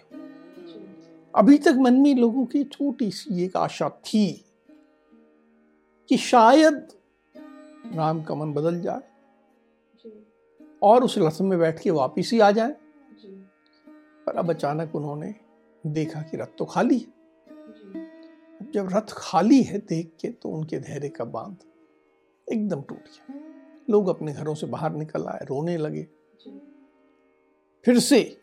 अभी 1.35 1.57
तक 1.57 1.73
मन 1.77 1.93
में 1.93 2.15
लोगों 2.15 2.45
की 2.45 2.63
छोटी 2.63 3.11
सी 3.11 3.43
एक 3.43 3.57
आशा 3.57 3.89
थी 3.89 4.45
कि 6.09 6.17
शायद 6.17 6.87
राम 7.93 8.23
का 8.23 8.35
मन 8.35 8.53
बदल 8.53 8.81
जाए 8.81 9.01
और 10.83 11.03
उस 11.03 11.15
रथ 11.17 11.41
में 11.41 11.59
बैठ 11.59 11.79
के 11.79 11.91
वापिस 11.91 12.31
ही 12.31 12.39
आ 12.39 12.51
जाए। 12.51 12.75
पर 14.25 14.35
अब 14.35 14.49
अचानक 14.49 14.95
उन्होंने 14.95 15.35
देखा 15.87 16.21
कि 16.21 16.37
रथ 16.37 16.57
तो 16.57 16.65
खाली 16.65 16.97
है। 16.97 17.13
जब 18.71 18.89
रथ 18.93 19.05
खाली 19.09 19.61
है 19.63 19.77
देख 19.77 20.15
के 20.19 20.27
तो 20.27 20.49
उनके 20.49 20.79
धैर्य 20.79 21.09
का 21.09 21.25
बाँध 21.25 21.57
एकदम 22.53 22.81
टूट 22.81 23.03
गया। 23.03 23.39
लोग 23.89 24.07
अपने 24.07 24.33
घरों 24.33 24.55
से 24.55 24.67
बाहर 24.67 24.93
निकल 24.93 25.25
आए 25.25 25.45
रोने 25.45 25.77
लगे। 25.77 26.07
फिर 27.85 27.99
से 27.99 28.41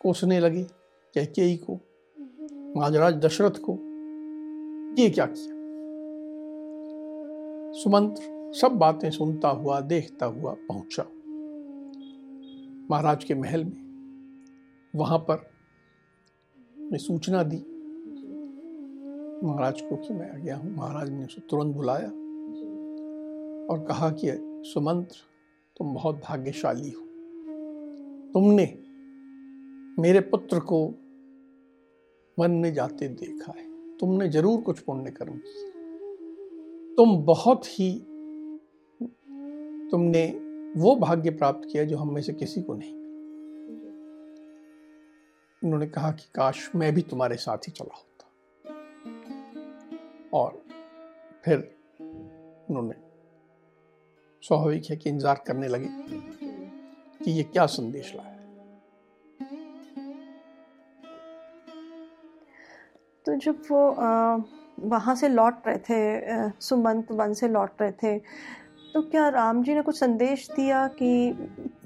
कोसने 0.00 0.40
लगे। 0.40 0.75
कैकेयी 1.16 1.56
को 1.56 1.80
महाराज 2.76 3.14
दशरथ 3.14 3.50
को 3.50 3.72
ये 5.02 5.10
क्या 5.10 5.26
किया? 5.26 5.56
सुमंत्र 7.72 8.52
सब 8.52 8.72
बातें 8.72 9.10
सुनता 9.10 9.48
हुआ 9.48 9.80
देखता 9.80 10.26
हुआ 10.26 10.54
पहुँचा। 10.54 11.02
महाराज 12.90 13.24
के 13.24 13.34
महल 13.34 13.64
में 13.64 13.86
वहाँ 14.96 15.18
पर 15.18 15.50
मैं 16.78 16.98
सूचना 16.98 17.42
दी। 17.42 17.56
महाराज 19.46 19.80
को 19.80 19.96
कि 19.96 20.14
मैं 20.14 20.30
आ 20.30 20.36
गया 20.36 20.56
हूँ। 20.56 20.76
महाराज 20.76 21.10
ने 21.10 21.24
उसे 21.24 21.40
तुरंत 21.40 21.76
बुलाया 21.76 22.08
और 23.66 23.84
कहा 23.88 24.10
कि 24.10 24.28
सुमंत्र 24.68 25.16
तुम 25.76 25.94
बहुत 25.94 26.14
भाग्यशाली 26.14 26.90
हो। 26.90 27.02
तुमने 28.32 28.78
मेरे 29.98 30.20
पुत्र 30.20 30.60
को 30.60 30.94
वन 32.38 32.50
में 32.52 32.72
जाते 32.74 33.08
देखा 33.10 33.52
है। 33.58 33.64
तुमने 33.98 34.28
ज़रूर 34.28 34.60
कुछ 34.60 34.80
पुण्य 34.80 35.10
कर्म 35.10 35.38
तुम 36.96 37.16
बहुत 37.24 37.66
ही, 37.68 37.92
तुमने 39.90 40.26
वो 40.76 40.94
भाग्य 40.96 41.30
प्राप्त 41.30 41.68
किया 41.72 41.84
जो 41.84 41.96
हम 41.96 42.12
में 42.14 42.20
से 42.22 42.32
किसी 42.32 42.62
को 42.62 42.74
नहीं 42.74 42.94
उन्होंने 45.62 45.86
कहा 45.86 46.10
कि, 46.10 46.24
काश 46.34 46.70
मैं 46.74 46.92
भी 46.94 47.02
तुम्हारे 47.02 47.36
साथ 47.36 47.58
ही 47.58 47.72
चला 47.72 47.96
होता। 47.96 48.14
और 50.34 50.62
फिर 51.44 51.58
उन्होंने 52.00 52.94
स्वाभाविक 54.42 54.90
है 54.90 54.96
कि 54.96 55.10
इंतज़ार 55.10 55.42
करने 55.46 55.68
लगे 55.68 55.88
कि 57.24 57.30
ये 57.30 57.42
क्या 57.42 57.66
संदेश 57.66 58.14
लाया। 58.16 58.35
तो 63.26 63.36
जब 63.36 63.62
वो 63.70 63.80
वहाँ 64.88 65.14
से 65.14 65.28
लौट 65.28 65.54
रहे 65.66 65.78
थे 65.78 66.50
सुमंत 66.60 67.12
वन 67.12 67.32
से 67.34 67.48
लौट 67.48 67.70
रहे 67.80 67.92
थे 67.92 68.18
तो 68.94 69.02
क्या 69.02 69.28
राम 69.28 69.62
जी 69.62 69.74
ने 69.74 69.82
कुछ 69.82 69.98
संदेश 70.00 70.50
दिया 70.50 70.88
कि 70.88 71.32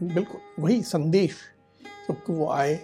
बिल्कुल 0.02 0.62
वही 0.62 0.82
संदेश 0.82 1.36
क्योंकि 2.06 2.32
वो 2.32 2.48
आए 2.48 2.74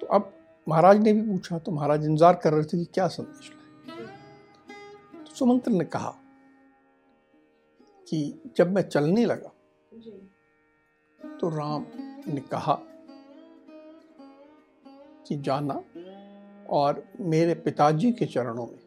तो 0.00 0.06
अब 0.06 0.32
महाराज 0.68 0.98
ने 0.98 1.12
भी 1.12 1.22
पूछा 1.22 1.58
तो 1.58 1.72
महाराज 1.72 2.04
इंतज़ार 2.04 2.34
कर 2.34 2.52
रहे 2.52 2.64
थे 2.64 2.78
कि 2.78 2.84
क्या 2.84 3.06
संदेश 3.08 3.50
लाए। 3.50 4.06
तो 5.24 5.34
सुमंत्र 5.34 5.70
ने 5.70 5.84
कहा 5.84 6.14
कि 8.08 8.40
जब 8.56 8.74
मैं 8.74 8.82
चलने 8.82 9.24
लगा 9.24 9.52
तो 11.40 11.48
राम 11.48 11.86
ने 12.28 12.40
कहा 12.40 12.78
कि 15.28 15.36
जाना 15.36 15.82
और 16.70 17.04
मेरे 17.20 17.54
पिताजी 17.54 18.12
के 18.12 18.26
चरणों 18.26 18.66
में। 18.66 18.78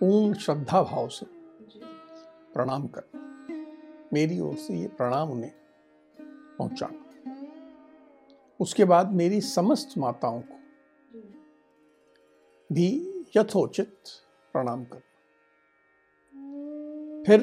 पूर्ण 0.00 0.34
श्रद्धा 0.34 0.82
भाव 0.82 1.08
से 1.08 1.26
प्रणाम 2.54 2.86
कर। 2.86 3.02
मेरी 4.12 4.40
ओर 4.40 4.54
से 4.54 4.74
ये 4.74 4.88
प्रणाम 4.88 5.30
उन्हें 5.30 5.52
पहुंचाना 6.58 6.98
उसके 8.60 8.84
बाद 8.84 9.12
मेरी 9.12 9.40
समस्त 9.40 9.98
माताओं 9.98 10.40
को 10.40 10.54
भी 12.72 12.88
यथोचित 13.36 13.98
प्रणाम 14.52 14.84
करना 14.84 15.00
फिर 17.26 17.40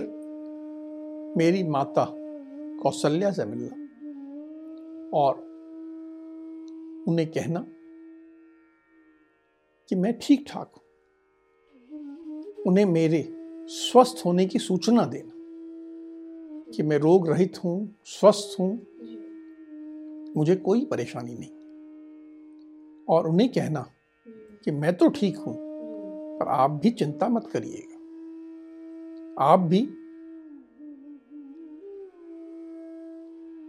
मेरी 1.38 1.64
माता 1.64 2.08
कौशल्या 2.84 3.32
से 3.32 3.46
मिलना 3.46 3.84
और 5.14 5.53
उन्हें 7.08 7.32
कहना 7.32 7.66
कि 9.90 9.96
मैं 9.96 10.20
ठीक 10.20 10.46
ठाक 10.48 10.72
हूँ। 10.76 10.84
उन्हें 12.68 12.86
मेरे 12.86 13.28
स्वस्थ 13.68 14.26
होने 14.26 14.46
की 14.46 14.60
सूचना 14.60 15.06
देना 15.06 15.32
कि 16.72 16.84
मैं 16.84 16.98
रोग 16.98 17.30
रहित 17.30 17.64
हूँ, 17.64 17.96
स्वस्थ 18.06 18.60
हूँ। 18.60 18.72
मुझे 20.38 20.56
कोई 20.56 20.86
परेशानी 20.86 21.36
नहीं। 21.40 21.50
और 23.10 23.28
उन्हें 23.28 23.50
कहना 23.50 23.92
कि 24.66 24.72
मैं 24.72 24.94
तो 24.98 25.10
ठीक 25.10 25.38
हूँ, 25.38 25.56
पर 26.40 26.48
आप 26.48 26.72
भी 26.72 26.90
चिंता 26.90 27.30
मत 27.30 27.48
करिएगा। 27.48 27.94
आप 29.44 29.60
भी 29.60 29.82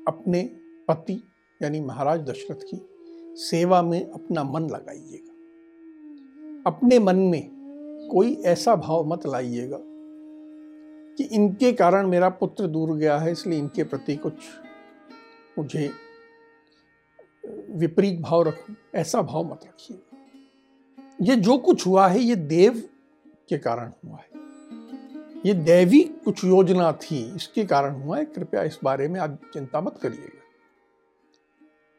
अपने 0.09 0.43
पति 0.89 1.23
यानी 1.63 1.81
महाराज 1.81 2.21
दशरथ 2.21 2.61
की 2.63 2.77
सेवा 3.37 3.81
में 3.83 4.01
अपना 4.03 4.43
मन 4.45 4.69
लगाइएगा। 4.69 5.33
अपने 6.67 6.99
मन 6.99 7.17
में 7.17 7.51
कोई 8.11 8.33
ऐसा 8.47 8.75
भाव 8.77 9.07
मत 9.07 9.27
लाइएगा 9.27 9.79
कि 11.19 11.25
इनके 11.25 11.73
कारण 11.73 12.07
मेरा 12.07 12.29
पुत्र 12.31 12.67
दूर 12.67 12.97
गया 12.97 13.19
है, 13.19 13.33
इसलिए 13.33 13.59
इनके 13.59 13.85
प्रति 13.85 14.17
कुछ 14.17 14.33
मुझे 15.59 15.91
विपरीत 17.71 18.21
भाव 18.21 18.43
रखूँ, 18.43 18.75
ऐसा 18.95 19.23
भाव 19.23 19.45
मत 19.45 19.61
रखिए 19.65 20.01
ये 21.23 21.37
जो 21.37 21.57
कुछ 21.59 21.87
हुआ 21.87 22.07
है, 22.09 22.21
ये 22.21 22.37
देव 22.37 22.83
के 23.49 23.59
कारण 23.59 23.93
हुआ 24.05 24.17
है। 24.17 24.43
ये 25.47 25.55
दैवी 25.55 26.03
कुछ 26.25 26.45
योजना 26.45 26.93
थी, 26.93 27.19
इसके 27.37 27.65
कारण 27.65 27.95
हुआ 27.95 28.19
है। 28.19 28.25
कृपया 28.25 28.63
इस 28.63 28.79
बारे 28.85 29.09
में 29.09 29.21
आप 29.21 29.39
चिंता 29.55 29.81
मत 29.81 29.99
करिएगा। 30.03 30.41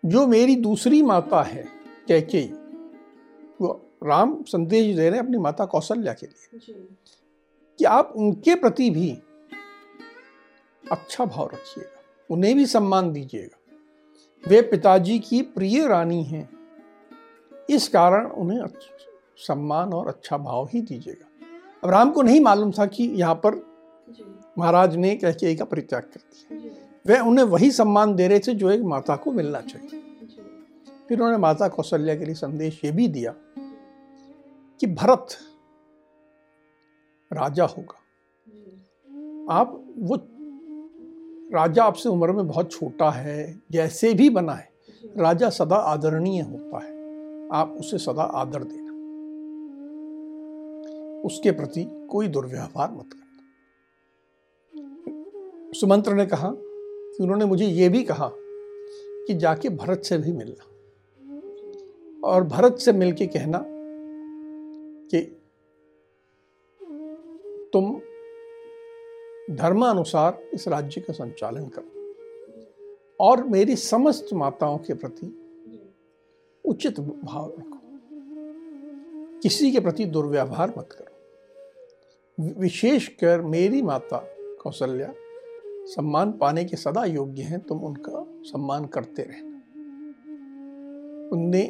जो 0.06 0.28
मेरी 0.28 0.56
दूसरी 0.56 1.02
माता 1.02 1.44
है 1.44 1.66
कैकेयी 2.08 2.48
वो 3.62 3.98
राम 4.04 4.44
संदेश 4.44 4.96
दे 4.96 5.10
रहे 5.10 5.20
हैं 5.20 5.26
अपनी 5.26 5.38
माता 5.38 5.66
कौशल्या 5.66 6.14
के 6.14 6.26
लिए। 6.26 6.60
कि 7.80 7.86
आप 7.86 8.14
उनके 8.16 8.56
प्रति 8.56 8.90
भी 8.90 9.18
अच्छा 10.92 11.26
भाव 11.26 11.50
रखिएगा 11.54 12.02
उन्हें 12.30 12.56
भी 12.56 12.66
सम्मान 12.66 13.12
दीजिएगा। 13.12 13.58
वे 14.48 14.62
पिताजी 14.62 15.20
की 15.20 15.42
प्रिय 15.42 15.88
रानी 15.88 16.24
हैं 16.24 16.50
इस 17.70 17.88
कारण 17.88 18.26
उन्हें 18.26 18.62
सम्मान 19.38 19.94
और 19.94 20.08
अच्छा 20.08 20.38
भाव 20.38 20.70
ही 20.74 20.82
दीजिएगा। 20.82 21.30
अब 21.84 21.90
राम 21.90 22.12
को 22.12 22.22
नहीं 22.22 22.40
मालूम 22.40 22.72
था 22.72 22.86
कि 22.86 23.04
यहाँ 23.04 23.36
पर 23.36 23.56
महाराज 24.58 24.96
ने 24.96 25.16
कैकेयी 25.16 25.56
का 25.56 25.66
परित्याग 25.66 26.02
कर 26.02 26.20
दिया। 26.20 26.85
वह 27.08 27.20
उन्हें 27.20 27.46
वही 27.46 27.72
सम्मान 27.72 28.16
दे 28.16 28.28
रहे 28.28 28.40
थे 28.40 28.54
जो 28.54 28.70
एक 28.70 28.82
माता 28.82 29.16
को 29.16 29.32
मिलना 29.32 29.62
चाहिए। 29.62 30.02
फिर 31.10 31.20
उन्होंने 31.20 31.38
माता 31.38 31.68
कौशल्या 31.68 32.16
के 32.16 32.26
लिए 32.26 32.36
संदेश 32.36 32.82
ये 32.86 32.92
भी 32.92 33.08
दिया 33.08 33.34
कि 34.80 34.88
भरत 34.88 35.28
राजा 37.34 37.66
होगा। 37.66 38.00
आप 39.54 39.86
वो 39.98 40.16
राजा 41.54 41.84
आपसे 41.84 42.10
उम्र 42.10 42.32
में 42.32 42.48
बहुत 42.48 42.72
छोटा 42.72 43.10
है, 43.12 43.62
जैसे 43.72 44.14
भी 44.14 44.30
बना 44.30 44.54
है, 44.54 44.70
राजा 45.18 45.50
सदा 45.50 45.76
आदरणीय 45.76 46.42
होता 46.42 46.86
है। 46.86 46.96
आप 47.54 47.78
उसे 47.80 47.98
सदा 47.98 48.24
आदर 48.24 48.64
देना। 48.64 48.86
उसके 51.22 51.52
प्रति 51.52 52.08
कोई 52.12 52.28
दुर्व्यवहार 52.28 52.92
मत 52.92 53.10
करना। 53.14 53.26
सुमंत्र 55.72 56.14
ने 56.14 56.26
कहा 56.26 56.54
कि 57.18 57.24
उन्होंने 57.24 57.46
मुझे 57.46 57.66
यह 57.66 57.90
भी 57.90 58.04
कहा 58.04 58.32
कि 59.28 59.34
जाके 59.34 59.70
भरत 59.70 60.02
से 60.02 60.18
भी 60.18 60.32
मिलना। 60.32 60.72
और 62.28 62.44
भरत 62.44 62.78
से 62.78 62.92
मिलके 62.92 63.28
कहना 63.28 63.66
कि 65.12 65.42
तुम 67.74 68.02
धर्मानुसार 69.56 70.44
इस 70.54 70.68
राज्य 70.68 71.02
का 71.02 71.14
संचालन 71.14 71.66
करो 71.66 72.16
और 73.20 73.44
मेरी 73.44 73.76
समस्त 73.76 74.28
माताओं 74.34 74.78
के 74.78 74.94
प्रति 74.94 75.42
उचित 76.66 77.00
भाव 77.00 77.54
रखो। 77.60 77.80
किसी 79.40 79.72
के 79.72 79.80
प्रति 79.80 80.06
दुर्व्यवहार 80.06 80.74
मत 80.78 80.90
करो। 80.92 81.16
विशेषकर 82.62 83.42
मेरी 83.42 83.82
माता 83.82 84.18
कौशल्या 84.38 85.14
सम्मान 85.86 86.32
पाने 86.32 86.64
के 86.66 86.78
सदा 86.78 87.04
योग्य 87.06 87.42
हैं, 87.42 87.60
तुम 87.60 87.80
उनका 87.80 88.26
सम्मान 88.44 88.86
करते 88.86 89.24
रहना। 89.24 89.54
उनने 91.32 91.70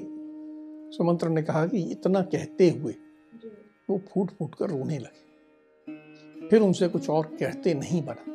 सुमंत्र 0.98 1.30
ने 1.30 1.42
कहा 1.44 1.66
कि 1.68 1.82
इतना 1.92 2.22
कहते 2.22 2.70
हुए 2.72 2.94
वो 3.90 3.98
फूट 4.08 4.32
फूट 4.32 4.56
कर 4.56 4.70
रोने 4.70 4.98
लगे। 5.00 6.48
फिर 6.48 6.62
उनसे 6.62 6.88
कुछ 6.88 7.10
और 7.10 7.26
कहते 7.40 7.74
नहीं 7.74 8.02
बना। 8.06 8.32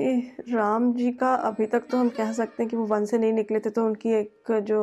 ये 0.00 0.18
राम 0.50 0.92
जी 0.94 1.10
का 1.12 1.34
अभी 1.34 1.66
तक 1.66 1.86
तो 1.90 1.98
हम 1.98 2.08
कह 2.08 2.32
सकते 2.32 2.62
हैं 2.62 2.70
कि 2.70 2.76
वो 2.76 2.84
वन 2.86 3.04
से 3.04 3.18
नहीं 3.18 3.32
निकले 3.32 3.60
थे 3.60 3.70
तो 3.70 3.84
उनकी 3.86 4.10
एक 4.10 4.50
जो 4.62 4.80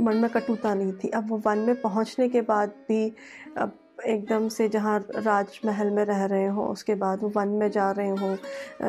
मन 0.00 0.16
में 0.16 0.30
कटुता 0.30 0.74
नहीं 0.74 0.92
थी। 0.94 1.08
अब 1.08 1.28
वो 1.30 1.36
वन 1.46 1.58
में 1.58 1.80
पहुँचने 1.80 2.28
के 2.28 2.40
बाद 2.40 2.72
भी 2.88 3.12
अब 3.58 3.72
एकदम 4.06 4.48
से 4.48 4.68
जहाँ 4.68 5.06
राजमहल 5.16 5.90
में 5.90 6.04
रह 6.04 6.24
रहे 6.24 6.46
हो 6.46 6.66
उसके 6.66 6.94
बाद 6.94 7.22
वो 7.22 7.28
वन 7.28 7.48
में 7.48 7.70
जा 7.70 7.90
रहे 7.90 8.08
हो 8.08 8.36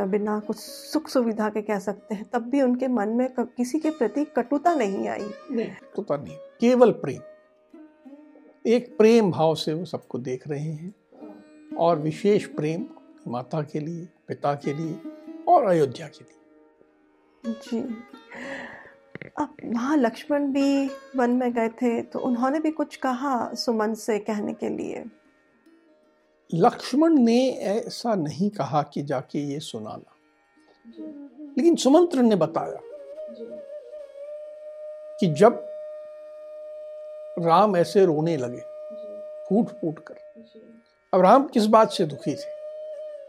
बिना 0.07 0.39
कुछ 0.39 0.57
सुख 0.57 1.07
सुविधा 1.09 1.49
के 1.49 1.61
कह 1.61 1.79
सकते 1.79 2.15
हैं 2.15 2.25
तब 2.33 2.41
भी 2.41 2.61
उनके 2.61 2.87
मन 2.87 3.09
में 3.09 3.27
किसी 3.39 3.79
के 3.79 3.89
प्रति 3.89 4.25
कटुता 4.25 4.73
नहीं 4.75 5.07
आई। 5.07 5.31
कटुता 5.51 6.17
नहीं 6.17 6.37
केवल 6.59 6.91
प्रेम। 6.91 7.21
एक 8.67 8.97
प्रेम 8.97 9.31
भाव 9.31 9.55
से 9.55 9.73
वो 9.73 9.85
सबको 9.85 10.19
देख 10.19 10.47
रहे 10.47 10.59
हैं 10.59 10.93
और 11.77 11.99
विशेष 11.99 12.45
प्रेम 12.45 12.85
माता 13.27 13.61
के 13.61 13.79
लिए 13.79 14.07
पिता 14.27 14.53
के 14.53 14.73
लिए 14.73 14.99
और 15.47 15.65
अयोध्या 15.65 16.07
के 16.07 16.23
लिए। 16.23 17.53
जी। 17.63 17.81
अब 19.37 19.55
वहाँ 19.65 19.97
लक्ष्मण 19.97 20.47
भी 20.47 20.91
वन 21.15 21.29
में 21.29 21.53
गए 21.53 21.69
थे 21.69 22.01
तो 22.01 22.19
उन्होंने 22.19 22.59
भी 22.59 22.71
कुछ 22.71 22.95
कहा 22.95 23.53
सुमन 23.53 23.93
से 23.93 24.19
कहने 24.19 24.53
के 24.53 24.69
लिए? 24.69 25.05
लक्ष्मण 26.53 27.13
ने 27.13 27.49
ऐसा 27.49 28.15
नहीं 28.15 28.49
कहा 28.49 28.81
कि 28.83 29.01
जाके 29.01 29.39
ये 29.39 29.59
सुनाना। 29.59 30.15
लेकिन 31.57 31.75
सुमंत्र 31.75 32.21
ने 32.21 32.35
बताया 32.35 32.79
कि 35.19 35.27
जब 35.27 35.67
राम 37.39 37.75
ऐसे 37.77 38.05
रोने 38.05 38.37
लगे 38.37 38.61
फूट 39.49 39.67
फूट 39.67 39.99
कर 39.99 40.15
अब 41.13 41.21
राम 41.21 41.47
किस 41.47 41.65
बात 41.65 41.91
से 41.91 42.05
दुखी 42.05 42.35
थे? 42.35 42.61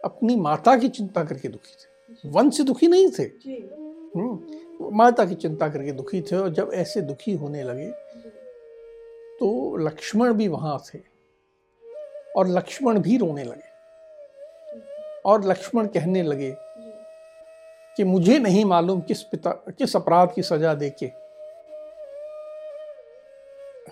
अपनी 0.05 0.37
माता 0.37 0.77
की 0.77 0.89
चिंता 0.89 1.25
करके 1.25 1.49
दुखी 1.49 1.73
थे। 1.73 2.29
वन 2.29 2.51
से 2.51 2.65
दुखी 2.65 2.89
नहीं 2.89 3.11
थे? 3.11 3.23
हम्म, 3.23 4.62
माता 4.81 5.25
की 5.25 5.35
चिंता 5.35 5.69
करके 5.69 5.93
दुखी 5.93 6.21
थे 6.23 6.37
और 6.37 6.49
जब 6.49 6.71
ऐसे 6.75 7.00
दुखी 7.00 7.33
होने 7.33 7.62
लगे 7.62 7.91
तो 9.38 9.76
लक्ष्मण 9.76 10.33
भी 10.33 10.49
वहाँ 10.49 10.83
थे 10.95 10.99
और 12.37 12.49
लक्ष्मण 12.49 12.99
भी 12.99 13.17
रोने 13.17 13.45
लगे। 13.45 13.71
और 15.25 15.45
लक्ष्मण 15.45 15.87
कहने 15.87 16.23
लगे 16.23 16.55
कि 17.97 18.05
मुझे 18.05 18.38
नहीं 18.38 18.64
मालूम 18.64 19.00
किस 19.00 19.23
पिता, 19.23 19.50
किस 19.50 19.97
अपराध 19.97 20.33
की 20.35 20.43
सजा 20.43 20.75
देके 20.75 21.07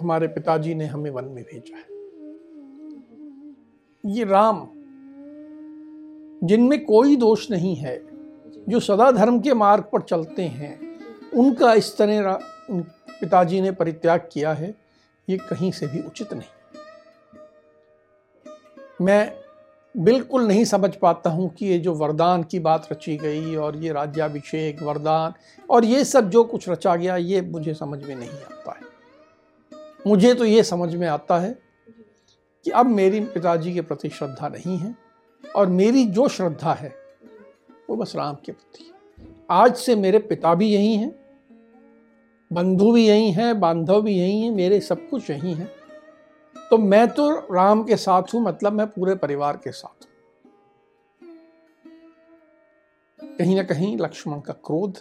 हमारे 0.01 0.29
पिताजी 0.29 0.75
ने 0.75 0.85
हमें 0.85 1.11
वन 1.11 1.25
में 1.25 1.45
भेजा 1.45 1.77
है। 1.77 1.99
ये 4.05 4.25
राम, 4.25 4.69
जिनमें 6.47 6.85
कोई 6.85 7.17
दोष 7.17 7.51
नहीं 7.51 7.77
है 7.77 8.10
जो 8.71 8.81
सदा 8.81 9.11
धर्म 9.11 9.41
के 9.41 9.55
मार्ग 9.55 9.85
पर 9.93 10.03
चलते 10.03 10.43
हैं, 10.43 10.79
उनका 11.35 11.73
इस 11.75 11.97
तरह 11.97 12.39
पिताजी 12.71 13.61
ने 13.61 13.71
परित्याग 13.73 14.29
किया 14.33 14.53
है, 14.53 14.75
ये 15.29 15.37
कहीं 15.39 15.71
से 15.73 15.87
भी 15.87 16.03
उचित 16.03 16.33
नहीं। 16.35 16.49
मैं 19.03 19.33
बिल्कुल 19.95 20.47
नहीं 20.47 20.65
समझ 20.65 20.95
पाता 20.97 21.31
हूँ 21.31 21.49
कि 21.55 21.67
ये 21.67 21.79
जो 21.79 21.95
वरदान 21.95 22.43
की 22.43 22.59
बात 22.59 22.87
रची 22.93 23.17
गई 23.17 23.55
और 23.57 23.77
ये 23.77 23.93
राज्याभिषेक, 23.93 24.83
वरदान 24.83 25.33
और 25.71 25.85
ये 25.85 26.05
सब 26.05 26.31
जो 26.31 26.45
कुछ 26.45 26.69
रचा 26.69 26.97
गया, 26.97 27.17
ये 27.17 27.41
मुझे 27.41 27.75
समझ 27.75 28.03
में 28.05 28.15
नहीं 28.17 28.29
आता 28.29 28.73
है। 28.73 28.89
मुझे 30.07 30.35
तो 30.35 30.45
ये 30.45 30.63
समझ 30.63 30.95
में 30.95 31.07
आता 31.09 31.39
है 31.39 31.59
कि 32.67 32.71
अब 32.71 32.87
मेरी 32.87 33.21
पिताजी 33.21 33.75
के 33.75 33.81
प्रति 33.81 34.09
श्रद्धा 34.09 34.49
नहीं 34.49 34.79
है 34.79 34.95
और 35.45 35.67
मेरी 35.67 36.05
जो 36.05 36.29
श्रद्धा 36.29 36.73
है 36.75 37.00
वो 37.91 37.97
बस 37.97 38.13
राम 38.17 38.35
के 38.45 38.53
प्रति। 38.53 38.93
आज 39.51 39.75
से 39.77 39.95
मेरे 39.97 40.19
पिता 40.19 40.55
भी 40.55 40.67
यही 40.67 40.95
हैं 40.97 41.15
बंधु 42.51 42.91
भी 42.93 43.07
यही 43.07 43.31
हैं 43.33 43.59
बांधव 43.61 44.03
भी 44.03 44.13
यही 44.13 44.41
हैं 44.41 44.51
मेरे 44.51 44.81
सब 44.81 45.09
कुछ 45.09 45.31
यही 45.31 45.53
हैं। 45.55 45.67
तो 46.71 46.79
मैं 46.79 47.09
तो 47.09 47.29
राम 47.55 47.83
के 47.85 47.97
साथ 47.97 48.35
हूँ 48.35 48.43
मतलब 48.43 48.73
मैं 48.73 48.87
पूरे 48.87 49.15
परिवार 49.15 49.57
के 49.57 49.73
साथ 49.73 50.05
हूँ। 50.05 50.11
कहीं 53.39 53.57
ना 53.57 53.63
कहीं 53.63 53.97
लक्ष्मण 53.99 54.41
का 54.41 54.53
क्रोध 54.65 55.01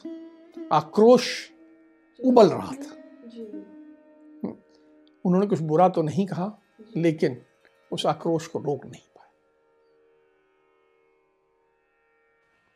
आक्रोश 0.72 1.28
उबल 2.20 2.48
रहा 2.48 2.72
था। 2.74 2.96
उन्होंने 5.26 5.48
कुछ 5.48 5.60
बुरा 5.62 5.90
तो 5.90 6.02
नहीं 6.02 6.26
कहा 6.26 6.52
लेकिन 6.98 7.42
उस 7.92 8.06
आक्रोश 8.06 8.48
को 8.48 8.60
रोक 8.60 8.86
नहीं। 8.86 9.02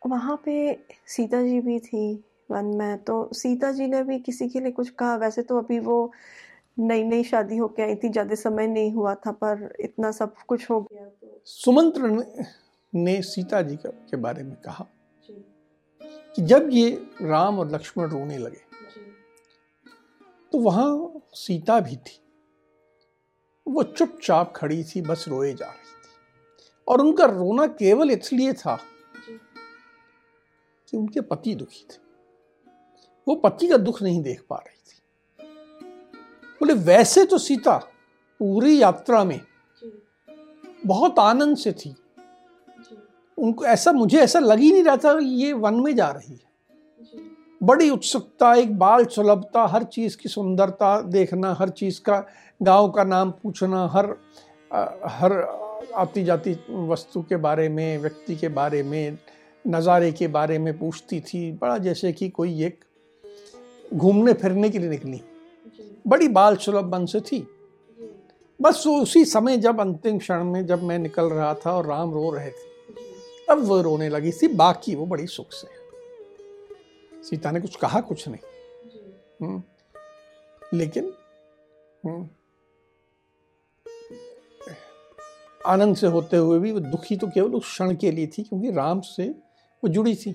वहाँ 0.04 0.36
पे 0.46 0.74
सीता 1.08 1.42
जी 1.42 1.60
भी 1.62 1.80
थी 1.80 2.14
वन 2.52 2.66
में। 2.78 2.98
तो 3.04 3.30
सीता 3.34 3.72
जी 3.72 3.88
ने 3.88 4.04
भी 4.04 4.20
किसी 4.20 4.48
के 4.50 4.60
लिए 4.60 4.72
कुछ 4.72 4.90
कहा। 4.90 5.16
वैसे 5.16 5.42
तो 5.42 5.58
अभी 5.58 5.80
वो 5.80 6.12
नई 6.80 7.04
नई 7.04 7.24
शादी 7.24 7.58
होके 7.58 7.84
आई 7.84 7.96
थी 7.96 8.10
ज़्यादा 8.10 8.36
समय 8.36 8.68
नहीं 8.68 8.92
हुआ 8.92 9.14
था 9.16 9.32
पर 9.34 9.76
इतना 9.80 10.12
सब 10.12 10.34
कुछ 10.48 10.70
हो 10.70 10.80
गया 10.82 11.06
तो 11.06 11.42
सुमंत्र 11.46 12.08
ने 12.08 12.46
ने 12.94 13.22
सीता 13.24 13.62
जी 13.62 13.76
के 13.86 14.18
बारे 14.18 14.44
में 14.44 14.56
कहा 14.66 14.86
कि 16.36 16.42
जब 16.42 16.70
ये 16.72 16.90
राम 17.22 17.60
और 17.60 17.72
लक्ष्मण 17.72 18.10
रोने 18.10 18.38
लगे 18.38 18.62
तो 20.52 20.60
वहाँ 20.60 21.22
सीता 21.36 21.80
भी 21.80 21.96
थी। 21.98 22.20
वो 23.68 23.84
चुपचाप 23.84 24.54
खड़ी 24.56 24.84
थी 24.84 25.02
बस 25.02 25.26
रोए 25.28 25.54
जा 25.54 25.66
रही 25.66 25.92
थी। 25.94 26.10
और 26.88 27.02
उनका 27.02 27.26
रोना 27.28 27.68
केवल 27.74 28.12
इसलिए 28.12 28.54
था 28.54 28.78
कि 30.94 30.98
उनके 30.98 31.22
पति 31.22 31.56
दुखी 31.56 31.86
थे। 31.92 31.98
वो 33.28 33.36
पति 33.36 33.68
का 33.68 33.78
दुख 33.78 34.02
नहीं 34.02 34.22
देख 34.22 34.44
पा 34.50 34.56
रही 34.56 34.78
थी। 34.78 35.48
बोले 36.62 36.74
वैसे 36.74 37.26
तो 37.26 37.38
सीता 37.38 37.78
पूरी 38.40 38.82
यात्रा 38.82 39.24
में 39.24 39.40
बहुत 40.86 41.20
आनंद 41.20 41.58
से 41.58 41.72
थी। 41.72 41.96
उनको 43.38 43.66
ऐसा 43.66 43.92
मुझे 43.92 44.20
ऐसा 44.20 44.40
लग 44.40 44.60
ही 44.60 44.72
नहीं 44.72 44.84
रहा 44.84 44.98
था 44.98 45.18
ये 45.22 45.54
वन 45.54 45.74
में 45.74 45.96
जा 45.96 46.10
रही 46.10 46.34
है। 46.34 46.52
बड़ी 47.64 47.90
उत्सुकता 47.90 48.54
एक 48.54 48.78
बाल 48.78 49.06
सुलभता 49.06 49.66
हर 49.66 49.84
चीज़ 49.84 50.18
की 50.18 50.30
सुंदरता 50.30 51.00
देखना 51.02 51.54
हर 51.54 51.70
चीज़ 51.70 52.02
का 52.02 52.26
गाँव 52.62 52.90
का 52.92 53.04
नाम 53.04 53.32
पूछना 53.32 53.88
हर 53.88 54.16
हर 55.08 55.42
आती 55.96 56.24
जाती 56.24 56.58
वस्तु 56.70 57.22
के 57.22 57.36
बारे 57.36 57.70
में 57.70 57.98
व्यक्ति 57.98 58.36
के 58.36 58.48
बारे 58.48 58.84
में 58.84 59.18
नज़ारे 59.68 60.12
के 60.12 60.28
बारे 60.28 60.58
में 60.60 60.78
पूछती 60.80 61.20
थी 61.22 61.52
बड़ा 61.52 61.78
जैसे 61.78 62.12
कि 62.14 62.30
कोई 62.30 62.64
एक 62.64 62.84
घूमने 63.94 64.34
फिरने 64.34 64.70
के 64.70 64.80
लिए 64.80 64.90
निकली। 64.90 65.22
बड़ी 66.08 66.28
बाल 66.28 66.56
सुलभ 66.56 66.96
मन 66.96 67.06
से 67.06 67.20
थी। 67.22 67.48
बस 68.62 68.84
उसी 68.88 69.26
समय 69.26 69.58
जब 69.58 69.80
अंतिम 69.82 70.18
क्षण 70.18 70.44
में 70.44 70.66
जब 70.66 70.84
मैं 70.84 71.00
निकल 71.00 71.26
रहा 71.26 71.54
था 71.54 71.72
और 71.72 71.86
राम 71.86 72.14
रो 72.14 72.30
रहे 72.32 72.50
थे 72.50 72.72
तब 73.50 73.60
वो 73.60 73.82
रोने 73.82 74.10
लगी 74.10 74.32
थी 74.32 74.48
बाकी 74.48 74.96
वो 74.96 75.06
बड़ी 75.06 75.28
सुख 75.28 75.52
से 75.52 75.68
सीता 77.24 77.52
ने 77.52 77.62
कुछ 77.62 77.76
कहा 77.76 78.02
कुछ 78.02 78.28
नहीं। 78.28 78.40
हम्म। 79.42 80.78
लेकिन 80.78 81.14
हम्म। 82.06 82.28
आनंद 85.66 85.96
से 85.96 86.08
होते 86.08 86.38
हुए 86.38 86.60
भी 86.60 86.72
वो 86.72 86.80
दुखी 86.80 87.18
तो 87.18 87.28
केवल 87.28 87.54
उस 87.54 87.64
क्षण 87.64 87.96
के 87.96 88.12
लिए 88.12 88.28
थी 88.28 88.44
क्योंकि 88.44 88.72
राम 88.72 89.02
से 89.02 89.36
वो 89.84 89.90
जुड़ी 89.90 90.16
थी। 90.16 90.34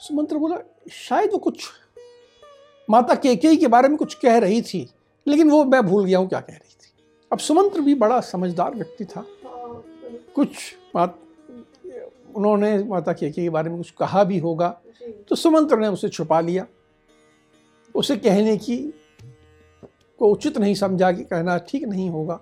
सुमंत्र 0.00 0.38
बोला 0.38 0.56
शायद 0.92 1.30
वो 1.32 1.38
कुछ 1.38 1.68
माता 2.88 3.14
केके 3.14 3.54
के 3.56 3.66
बारे 3.66 3.88
में 3.88 3.96
कुछ 3.98 4.14
कह 4.14 4.38
रही 4.38 4.62
थी 4.62 4.86
लेकिन 5.26 5.50
वो 5.50 5.64
मैं 5.64 5.82
भूल 5.82 6.04
गया 6.04 6.18
हूँ 6.18 6.28
क्या 6.28 6.40
कह 6.40 6.52
रही 6.52 6.74
थी। 6.74 6.90
अब 7.30 7.38
सुमंत्र 7.38 7.80
भी 7.80 7.94
बड़ा 7.94 8.20
समझदार 8.22 8.74
व्यक्ति 8.74 9.04
था। 9.04 9.24
कुछ 10.34 10.74
बात 10.94 11.18
उन्होंने 12.36 12.76
माता 12.84 13.12
केके 13.12 13.42
के 13.42 13.50
बारे 13.50 13.70
में 13.70 13.78
कुछ 13.78 13.90
कहा 13.90 14.24
भी 14.24 14.38
होगा 14.38 14.68
तो 15.28 15.36
सुमंत्र 15.36 15.78
ने 15.78 15.88
उसे 15.88 16.08
छुपा 16.08 16.40
लिया। 16.40 16.66
उसे 17.94 18.16
कहने 18.16 18.56
की 18.56 18.76
को 20.20 20.30
उचित 20.32 20.58
नहीं 20.58 20.74
समझा 20.74 21.10
कि 21.12 21.24
कहना 21.24 21.56
ठीक 21.68 21.84
नहीं 21.84 22.08
होगा। 22.10 22.34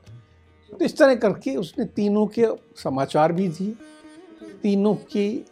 तो 0.73 0.85
इस 0.85 0.97
तरह 0.97 1.15
करके 1.15 1.57
उसने 1.57 1.85
तीनों 1.87 2.27
के 2.29 2.47
समाचार 2.77 3.33
भी 3.33 3.49
दिए। 3.49 3.75
तीनों 4.63 4.95
की 4.95 5.47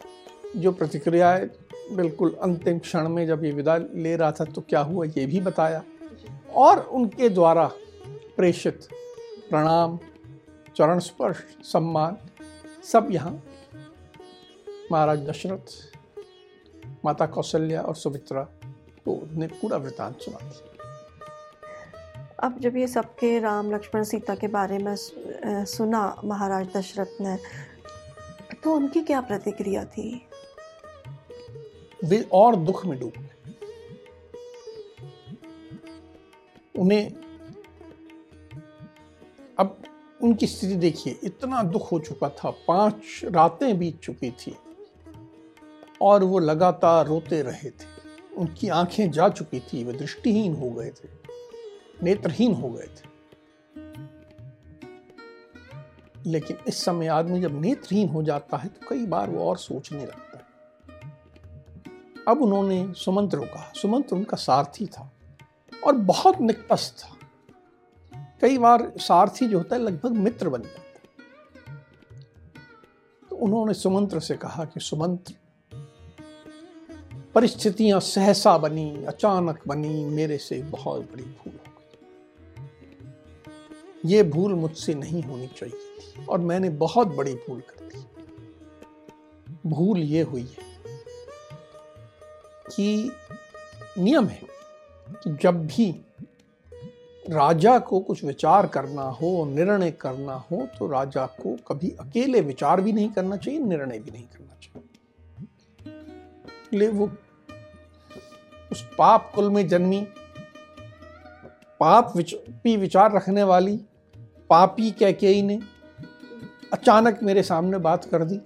जो 0.55 0.71
प्रतिक्रिया 0.71 1.31
है, 1.31 1.49
बिल्कुल 1.93 2.35
अंतिम 2.41 2.79
क्षण 2.79 3.09
में 3.09 3.25
जब 3.27 3.43
ये 3.43 3.51
विदा 3.51 3.77
ले 3.77 4.15
रहा 4.15 4.31
था 4.31 4.45
तो 4.45 4.61
क्या 4.61 4.79
हुआ 4.81 5.05
ये 5.07 5.25
भी 5.25 5.39
बताया। 5.41 5.83
और 6.55 6.79
उनके 6.91 7.29
द्वारा 7.29 7.65
प्रेषित 8.37 8.87
प्रणाम 9.49 9.99
चरण 10.75 10.99
स्पर्श 10.99 11.37
सम्मान, 11.63 12.17
सब 12.83 13.07
यहाँ। 13.11 13.41
महाराज 14.91 15.19
दशरथ, 15.27 15.73
माता 17.05 17.25
कौशल्या 17.25 17.81
और 17.81 17.95
सुमित्रा 17.95 18.41
को 19.05 19.19
ने 19.31 19.47
पूरा 19.47 19.77
वृतांत 19.77 20.21
सुना 20.21 20.37
दिया। 20.39 20.69
अब 22.39 22.59
जब 22.59 22.77
ये 22.77 22.87
सबके 22.87 23.39
राम, 23.39 23.71
लक्ष्मण, 23.71 24.03
सीता 24.03 24.35
के 24.35 24.47
बारे 24.47 24.77
में 24.77 24.95
सुना 24.95 26.21
महाराज 26.25 26.67
दशरथ 26.75 27.21
ने 27.21 27.37
तो 28.63 28.73
उनकी 28.73 29.01
क्या 29.01 29.21
प्रतिक्रिया 29.21 29.83
थी? 29.85 30.21
वे 32.03 32.21
और 32.33 32.55
दुख 32.55 32.85
में 32.85 32.99
डूब 32.99 33.11
गए। 33.11 33.27
उन्हें 36.75 37.11
अब 39.59 39.81
उनकी 40.21 40.47
स्थिति 40.47 40.75
देखिए, 40.75 41.19
इतना 41.23 41.63
दुख 41.63 41.91
हो 41.91 41.99
चुका 41.99 42.29
था, 42.29 42.49
पाँच 42.67 43.21
रातें 43.25 43.77
बीत 43.79 43.99
चुकी 43.99 44.31
थी 44.31 44.55
और 46.01 46.23
वो 46.23 46.39
लगातार 46.39 47.07
रोते 47.07 47.41
रहे 47.41 47.69
थे। 47.69 47.89
उनकी 48.37 48.67
आँखें 48.69 49.11
जा 49.11 49.29
चुकी 49.29 49.59
थी, 49.59 49.83
वे 49.83 49.93
दृष्टिहीन 49.93 50.55
हो 50.55 50.69
गए 50.71 50.89
थे, 50.89 51.09
नेत्रहीन 52.03 52.53
हो 52.53 52.69
गए 52.69 52.87
थे। 52.87 53.10
लेकिन 56.25 56.57
इस 56.67 56.85
समय 56.85 57.07
आदमी 57.07 57.41
जब 57.41 57.61
नेत्रहीन 57.61 58.09
हो 58.09 58.23
जाता 58.23 58.57
है 58.57 58.69
तो 58.69 58.87
कई 58.89 59.05
बार 59.05 59.29
वो 59.29 59.49
और 59.49 59.57
सोचने 59.57 60.01
लगता 60.01 60.37
है। 60.37 60.41
अब 62.27 62.41
उन्होंने 62.41 62.93
सुमंत्र 62.93 63.39
को 63.39 63.45
कहा। 63.45 63.71
सुमंत्र 63.75 64.15
उनका 64.15 64.37
सारथी 64.37 64.85
था 64.85 65.13
और 65.87 65.93
बहुत 65.93 66.41
निकटस्थ 66.41 67.03
था। 67.03 67.17
कई 68.41 68.57
बार 68.57 68.93
सारथी 68.97 69.47
जो 69.47 69.57
होता 69.57 69.75
है, 69.75 69.81
लगभग 69.81 70.11
मित्र 70.11 70.49
बन 70.49 70.61
जाता 70.61 70.81
है। 70.81 70.91
तो 73.29 73.35
उन्होंने 73.35 73.73
सुमंत्र 73.73 74.19
से 74.19 74.37
कहा 74.37 74.65
कि, 74.65 74.79
सुमंत्र, 74.79 75.33
परिस्थितियाँ 77.35 77.99
सहसा 77.99 78.57
बनी, 78.57 79.05
अचानक 79.05 79.67
बनी, 79.67 80.05
मेरे 80.05 80.37
से 80.37 80.61
बहुत 80.61 81.01
बड़ी 81.01 81.23
भूल 81.23 81.53
हो 81.53 81.59
गई। 81.59 82.01
ये 84.05 84.23
भूल 84.23 84.53
मुझसे 84.53 84.93
नहीं 84.93 85.23
होनी 85.23 85.47
चाहिए। 85.47 85.90
और 86.29 86.39
मैंने 86.39 86.69
बहुत 86.69 87.07
बड़ी 87.07 87.33
भूल 87.33 87.59
कर 87.59 87.85
दी। 87.85 88.05
भूल 89.69 89.99
ये 89.99 90.21
हुई 90.21 90.41
है 90.41 90.69
कि 92.75 93.11
नियम 93.97 94.25
है 94.25 94.41
कि 95.07 95.37
जब 95.41 95.65
भी 95.67 95.89
राजा 97.29 97.79
को 97.79 97.99
कुछ 97.99 98.23
विचार 98.23 98.67
करना 98.67 99.03
हो 99.03 99.45
निर्णय 99.45 99.91
करना 99.91 100.33
हो 100.33 100.67
तो 100.79 100.87
राजा 100.87 101.25
को 101.25 101.55
कभी 101.67 101.89
अकेले 101.99 102.41
विचार 102.41 102.81
भी 102.81 102.93
नहीं 102.93 103.09
करना 103.09 103.37
चाहिए 103.37 103.59
निर्णय 103.59 103.99
भी 103.99 104.11
नहीं 104.11 104.23
करना 104.23 104.55
चाहिए। 104.61 104.87
ले 106.79 106.87
वो 106.87 107.11
उस 108.71 108.81
पाप 108.97 109.31
कुल 109.35 109.49
में 109.49 109.67
जन्मी 109.67 110.07
पाप 111.79 112.13
विच, 112.15 112.35
भी 112.63 112.77
विचार 112.77 113.11
रखने 113.11 113.43
वाली 113.43 113.77
पापी 114.49 114.91
कैकेयी 114.91 115.41
ने 115.41 115.59
अचानक 116.73 117.19
मेरे 117.23 117.43
सामने 117.43 117.77
बात 117.77 118.05
कर 118.05 118.23
दी 118.23 118.39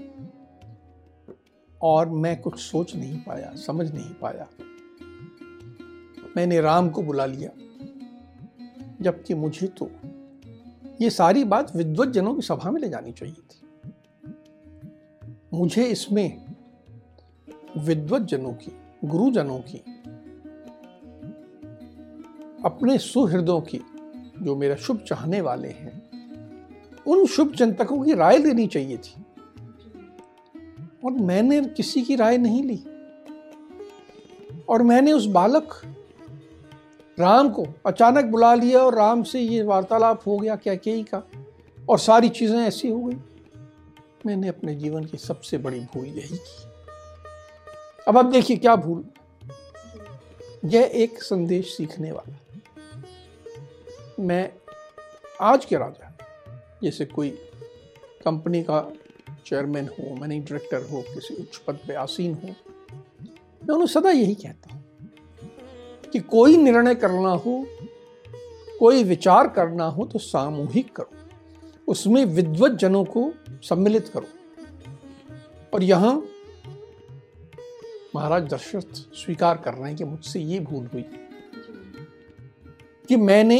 और 1.82 2.10
मैं 2.10 2.42
कुछ 2.42 2.60
सोच 2.60 2.96
नहीं 2.96 3.20
पाया, 3.20 3.56
समझ 3.56 3.94
नहीं 3.94 4.14
पाया। 4.14 4.48
मैंने 6.38 6.62
राम 6.62 6.90
को 6.90 7.02
बुला 7.02 7.26
लिया, 7.26 7.50
जबकि 9.02 9.34
मुझे 9.34 9.68
तो 9.68 9.90
ये 11.02 11.10
सारी 11.10 11.44
बात 11.44 11.76
विद्वत 11.76 12.08
जनों 12.08 12.36
की 12.36 12.42
सभा 12.42 12.72
में 12.72 12.82
ले 12.82 12.90
जानी 12.90 13.12
चाहिए 13.12 13.36
थी। 13.36 13.62
मुझे 15.54 15.84
इसमें 15.84 16.46
विद्वत 17.78 18.22
जनों 18.22 18.54
की, 18.54 18.72
गुरुजनों 19.06 19.60
की, 19.60 19.78
अपने 22.66 22.98
सुहृदों 22.98 23.62
की, 23.62 23.82
जो 24.42 24.56
मेरा 24.56 24.76
शुभ 24.76 24.98
चाहने 24.98 25.42
वाले 25.42 25.68
हैं 25.68 26.05
उन 27.08 27.26
शुभ 27.26 27.56
चिंतकों 27.56 28.04
की 28.04 28.14
राय 28.14 28.38
लेनी 28.38 28.68
चाहिए 28.68 28.98
थी। 28.98 29.26
और 31.06 31.12
मैंने 31.12 31.62
किसी 31.62 32.02
की 32.02 32.16
राय 32.16 32.38
नहीं 32.38 32.64
ली। 32.64 32.84
और 34.70 34.84
मैंने 34.84 35.12
उस 35.12 35.26
बालक, 35.26 35.98
राम 37.20 37.50
को 37.50 37.66
अचानक 37.86 38.26
बुला 38.26 38.56
लिया 38.56 38.80
और 38.80 38.96
राम 38.96 39.24
से 39.24 39.40
ये 39.40 39.64
वार्तालाप 39.64 40.28
हो 40.28 40.38
गया, 40.38 40.56
क्या 40.56 40.76
क्या 40.76 41.02
का। 41.02 41.48
और 41.90 42.00
सारी 42.00 42.30
चीज़ें 42.30 42.60
ऐसी 42.60 42.90
हो 42.90 43.00
गई। 43.00 43.18
मैंने 44.26 44.48
अपने 44.48 44.76
जीवन 44.76 45.06
की 45.06 45.18
सबसे 45.18 45.58
बड़ी 45.58 45.80
भूल 45.80 46.06
यही 46.06 46.38
की। 46.38 46.76
अब 48.08 48.18
अब 48.18 48.32
देखिए 48.32 48.58
क्या 48.58 48.76
भूल। 48.76 49.06
यह 50.66 50.92
एक 50.94 51.24
संदेश 51.24 51.78
सीखने 51.78 52.12
वाला। 52.12 52.40
मैं 54.20 54.54
आज 55.42 55.66
के 55.66 55.78
राजा 55.78 56.05
जैसे 56.86 57.06
कोई 57.06 57.30
कंपनी 58.26 58.62
का 58.64 58.80
चेयरमैन 59.46 59.88
हो, 59.88 60.16
मैनेजिंग 60.16 60.44
डायरेक्टर 60.44 60.90
हो, 60.90 61.02
किसी 61.02 61.36
उच्च 61.36 61.58
पद 61.58 61.80
पे 61.88 61.94
आसीन 61.94 62.34
हो, 62.34 62.48
मैं 62.48 63.74
उन्हें 63.76 63.88
सदा 63.88 64.10
यही 64.10 64.36
कहता 64.36 64.74
हूँ 64.74 64.84
कि 66.14 66.20
कोई 66.20 66.58
निर्णय 66.58 66.96
करना 66.96 67.30
हो, 67.30 67.66
कोई 68.80 69.04
विचार 69.04 69.48
करना 69.48 69.86
हो 69.86 70.06
तो 70.06 70.20
सामूहिक 70.20 70.96
करो। 70.96 71.12
उसमें 71.88 72.24
विद्वत 72.26 72.72
जनों 72.72 73.04
को 73.06 73.32
सम्मिलित 73.64 74.08
करो। 74.08 74.28
और 75.74 75.84
यहाँ 75.84 76.14
महाराज 78.16 78.44
दशरथ 78.44 78.96
स्वीकार 79.16 79.58
कर 79.58 79.74
रहे 79.74 79.88
हैं 79.88 79.96
कि 79.96 80.04
मुझसे 80.04 80.40
ये 80.40 80.60
भूल 80.60 80.86
हुई 80.86 81.06
कि 83.10 83.16
मैंने 83.16 83.60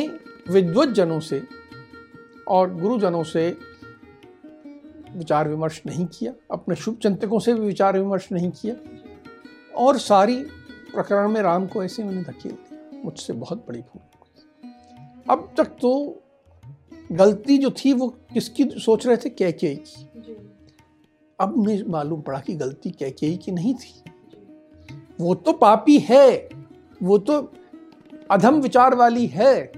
विद्वत 0.50 0.90
जनों 0.90 1.20
से 1.20 1.42
और 2.48 2.76
गुरुजनों 2.76 3.24
से 3.24 3.58
विचार 5.14 5.50
विमर्श 5.50 5.82
नहीं 5.86 6.06
किया 6.06 6.34
अपने 6.52 6.76
शुभ 6.76 6.98
चिंतकों 6.98 7.40
से 7.40 7.54
भी 7.54 7.60
विचार 7.60 8.00
विमर्श 8.00 8.32
नहीं 8.32 8.52
किया। 8.52 8.76
और 9.76 9.98
सारी 9.98 10.44
प्रकरण 10.94 11.30
में 11.30 11.42
राम 11.42 11.68
को 11.68 11.84
ऐसे 11.84 12.04
मैंने 12.04 12.24
धकेल 12.24 12.52
दिया 12.52 13.02
मुझसे 13.04 13.34
बहुत 13.34 13.66
बड़ी 13.68 13.80
भूल 13.80 14.02
अब 15.30 15.54
तक 15.58 15.66
तो 15.66 16.22
गलती 17.12 17.58
जो 17.58 17.72
थी 17.72 17.94
वो 17.94 18.08
किसकी 18.34 18.64
सोच 18.66 19.08
रहे 19.08 19.18
थे? 19.18 19.30
कैके 19.30 19.76
की। 19.76 20.10
अब 21.40 21.58
मुझे 21.58 21.84
मालूम 21.84 22.22
पड़ा 22.22 22.40
कि 22.40 22.54
गलती 22.54 22.92
कैके 22.92 23.38
की 23.38 23.52
नहीं 23.52 23.74
थी। 23.76 24.04
वो 25.20 25.36
तो 25.36 25.54
पापी 25.54 25.98
है 26.00 26.50
वो 27.04 27.18
तो 27.18 27.54
अधम 28.32 28.62
विचार 28.62 28.96
वाली 28.96 29.28
है 29.28 29.72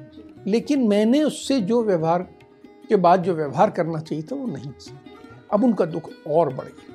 लेकिन 0.47 0.87
मैंने 0.87 1.23
उससे 1.23 1.61
जो 1.61 1.83
व्यवहार 1.83 2.36
के 2.89 2.95
बाद 2.95 3.23
जो 3.23 3.33
व्यवहार 3.33 3.69
करना 3.69 3.99
चाहिए 3.99 4.23
था 4.23 4.35
वो 4.35 4.47
नहीं 4.47 4.71
किया। 4.71 4.99
अब 5.53 5.63
उनका 5.63 5.85
दुख 5.85 6.09
और 6.27 6.53
बढ़ 6.53 6.65
गया। 6.65 6.93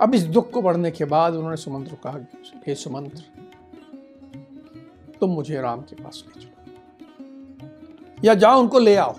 अब 0.00 0.14
इस 0.14 0.22
दुख 0.22 0.50
को 0.50 0.62
बढ़ने 0.62 0.90
के 0.90 1.04
बाद 1.04 1.34
उन्होंने 1.34 1.56
सुमंत्र 1.56 1.94
को 1.94 1.96
कहा, 1.96 2.18
हे 2.66 2.74
सुमंत्र, 2.74 3.22
तुम 5.20 5.30
मुझे 5.30 5.60
राम 5.60 5.80
के 5.80 6.02
पास 6.02 6.24
ले 6.26 6.40
चलो। 6.40 6.52
या 8.24 8.34
जाओ 8.34 8.60
उनको 8.60 8.78
ले 8.78 8.96
आओ। 8.96 9.16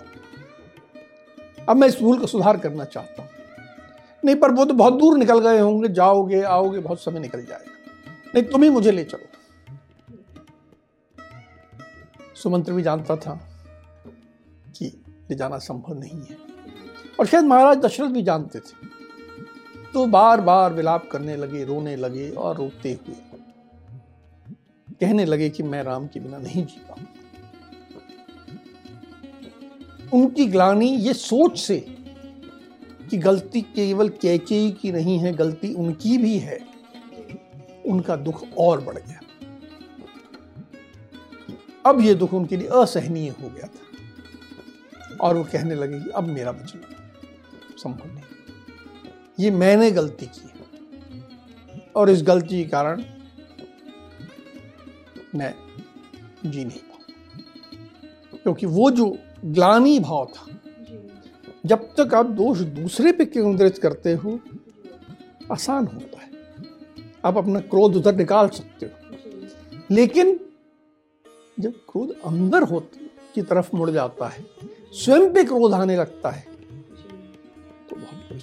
अब 1.68 1.76
मैं 1.76 1.88
इस 1.88 2.00
भूल 2.00 2.20
का 2.20 2.26
सुधार 2.26 2.58
करना 2.58 2.84
चाहता 2.84 3.22
हूँ। 3.22 3.30
नहीं, 4.24 4.36
पर 4.36 4.50
वो 4.50 4.64
तो 4.64 4.74
बहुत 4.74 4.94
दूर 4.94 5.18
निकल 5.18 5.38
गए 5.38 5.58
होंगे। 5.58 5.88
जाओगे, 5.88 6.42
आओगे, 6.42 6.78
बहुत 6.78 7.00
समय 7.00 7.20
निकल 7.20 7.44
जाएगा। 7.44 7.72
नहीं, 8.34 8.44
तुम 8.44 8.62
ही 8.62 8.70
मुझे 8.70 8.90
ले 8.90 9.04
चलो। 9.04 9.26
सुमंत्र 12.34 12.72
भी 12.72 12.82
जानता 12.82 13.16
था 13.16 13.53
कि 15.34 15.38
जाना 15.38 15.58
संभव 15.58 15.98
नहीं 16.00 16.22
है। 16.30 16.36
और 17.20 17.26
शायद 17.26 17.44
महाराज 17.44 17.78
दशरथ 17.78 18.08
भी 18.08 18.22
जानते 18.22 18.58
थे। 18.58 18.86
तो 19.92 20.06
बार 20.06 20.40
बार 20.40 20.72
विलाप 20.72 21.08
करने 21.10 21.36
लगे, 21.36 21.64
रोने 21.64 21.96
लगे 21.96 22.30
और 22.30 22.56
रोते 22.56 22.92
हुए। 22.92 23.14
कहने 25.00 25.24
लगे 25.24 25.50
कि 25.50 25.62
मैं 25.62 25.82
राम 25.82 26.06
के 26.06 26.20
बिना 26.20 26.38
नहीं 26.38 26.66
जी 26.66 26.80
पाऊँगा। 26.88 27.10
उनकी 30.12 30.46
ग्लानी 30.46 30.88
ये 30.88 31.12
सोच 31.12 31.58
से 31.58 31.78
कि 33.10 33.18
गलती 33.18 33.62
केवल 33.62 34.08
कैके 34.08 34.70
की 34.70 34.92
नहीं 34.92 35.18
है, 35.18 35.32
गलती 35.32 35.74
उनकी 35.74 36.18
भी 36.18 36.38
है, 36.38 36.58
उनका 37.86 38.16
दुख 38.16 38.44
और 38.58 38.80
बढ़ 38.80 38.94
गया। 38.94 39.20
अब 41.86 42.00
ये 42.00 42.14
दुख 42.14 42.34
उनके 42.34 42.56
लिए 42.56 42.68
असहनीय 42.68 43.28
हो 43.30 43.48
गया 43.48 43.66
था। 43.66 43.93
और 45.20 45.36
वो 45.36 45.44
कहने 45.44 45.74
लगे 45.74 46.00
कि 46.00 46.10
अब 46.10 46.24
मेरा 46.24 46.52
बचना 46.52 46.88
संभव 47.76 48.06
नहीं। 48.06 48.24
ये 49.40 49.50
मैंने 49.50 49.90
गलती 49.90 50.26
की 50.26 50.50
और 51.96 52.10
इस 52.10 52.22
गलती 52.22 52.64
के 52.64 52.70
कारण 52.70 53.04
मैं 55.34 55.54
जी 56.46 56.64
नहीं 56.64 56.78
पाऊँ। 56.78 58.38
क्योंकि 58.38 58.66
वो 58.66 58.90
जो 58.90 59.18
ग्लानी 59.44 60.00
भाव 60.00 60.32
था 60.34 60.46
जब 61.66 61.94
तक 62.00 62.14
आप 62.14 62.26
दोष 62.26 62.58
दूसरे 62.58 63.12
पे 63.12 63.24
केंद्रित 63.26 63.78
करते 63.78 64.12
हो 64.12 64.40
आसान 65.52 65.86
होता 65.86 66.20
है। 66.20 66.30
आप 67.24 67.36
अपना 67.36 67.60
क्रोध 67.60 67.96
उधर 67.96 68.14
निकाल 68.14 68.48
सकते 68.48 68.86
हो। 68.86 69.16
लेकिन 69.90 70.40
जब 71.60 71.72
क्रोध 71.72 72.20
अंदर 72.24 72.62
होती 72.62 73.10
की 73.34 73.42
तरफ़ 73.42 73.76
मुड़ 73.76 73.90
जाता 73.90 74.28
है 74.28 74.46
स्वयं 74.94 75.32
पे 75.34 75.44
क्रोध 75.44 75.72
आने 75.74 75.96
लगता 75.96 76.30
है। 76.30 76.44
तो 77.90 77.96
बहुत 77.96 78.42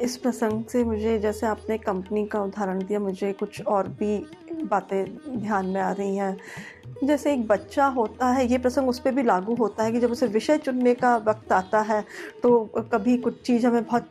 इस 0.00 0.16
प्रसंग 0.16 0.64
से 0.64 0.82
मुझे, 0.84 1.18
जैसे 1.18 1.46
आपने 1.46 1.78
कंपनी 1.78 2.24
का 2.26 2.42
उदाहरण 2.42 2.82
दिया, 2.84 2.98
मुझे 3.00 3.32
कुछ 3.32 3.60
और 3.62 3.88
भी 3.88 4.18
बातें 4.64 5.04
ध्यान 5.40 5.66
में 5.66 5.80
आ 5.80 5.90
रही 5.92 6.16
हैं। 6.16 6.36
जैसे 7.04 7.32
एक 7.32 7.46
बच्चा 7.46 7.86
होता 7.86 8.26
है, 8.28 8.46
ये 8.46 8.58
प्रसंग 8.58 8.88
उस 8.88 8.98
पर 8.98 9.12
भी 9.12 9.22
लागू 9.22 9.54
होता 9.54 9.84
है 9.84 9.92
कि 9.92 10.00
जब 10.00 10.10
उसे 10.12 10.26
विषय 10.26 10.58
चुनने 10.58 10.94
का 10.94 11.16
वक्त 11.16 11.52
आता 11.52 11.80
है 11.80 12.04
तो 12.42 12.64
कभी 12.92 13.16
कुछ 13.18 13.40
चीज़ 13.42 13.66
हमें 13.66 13.84
बहुत 13.84 14.08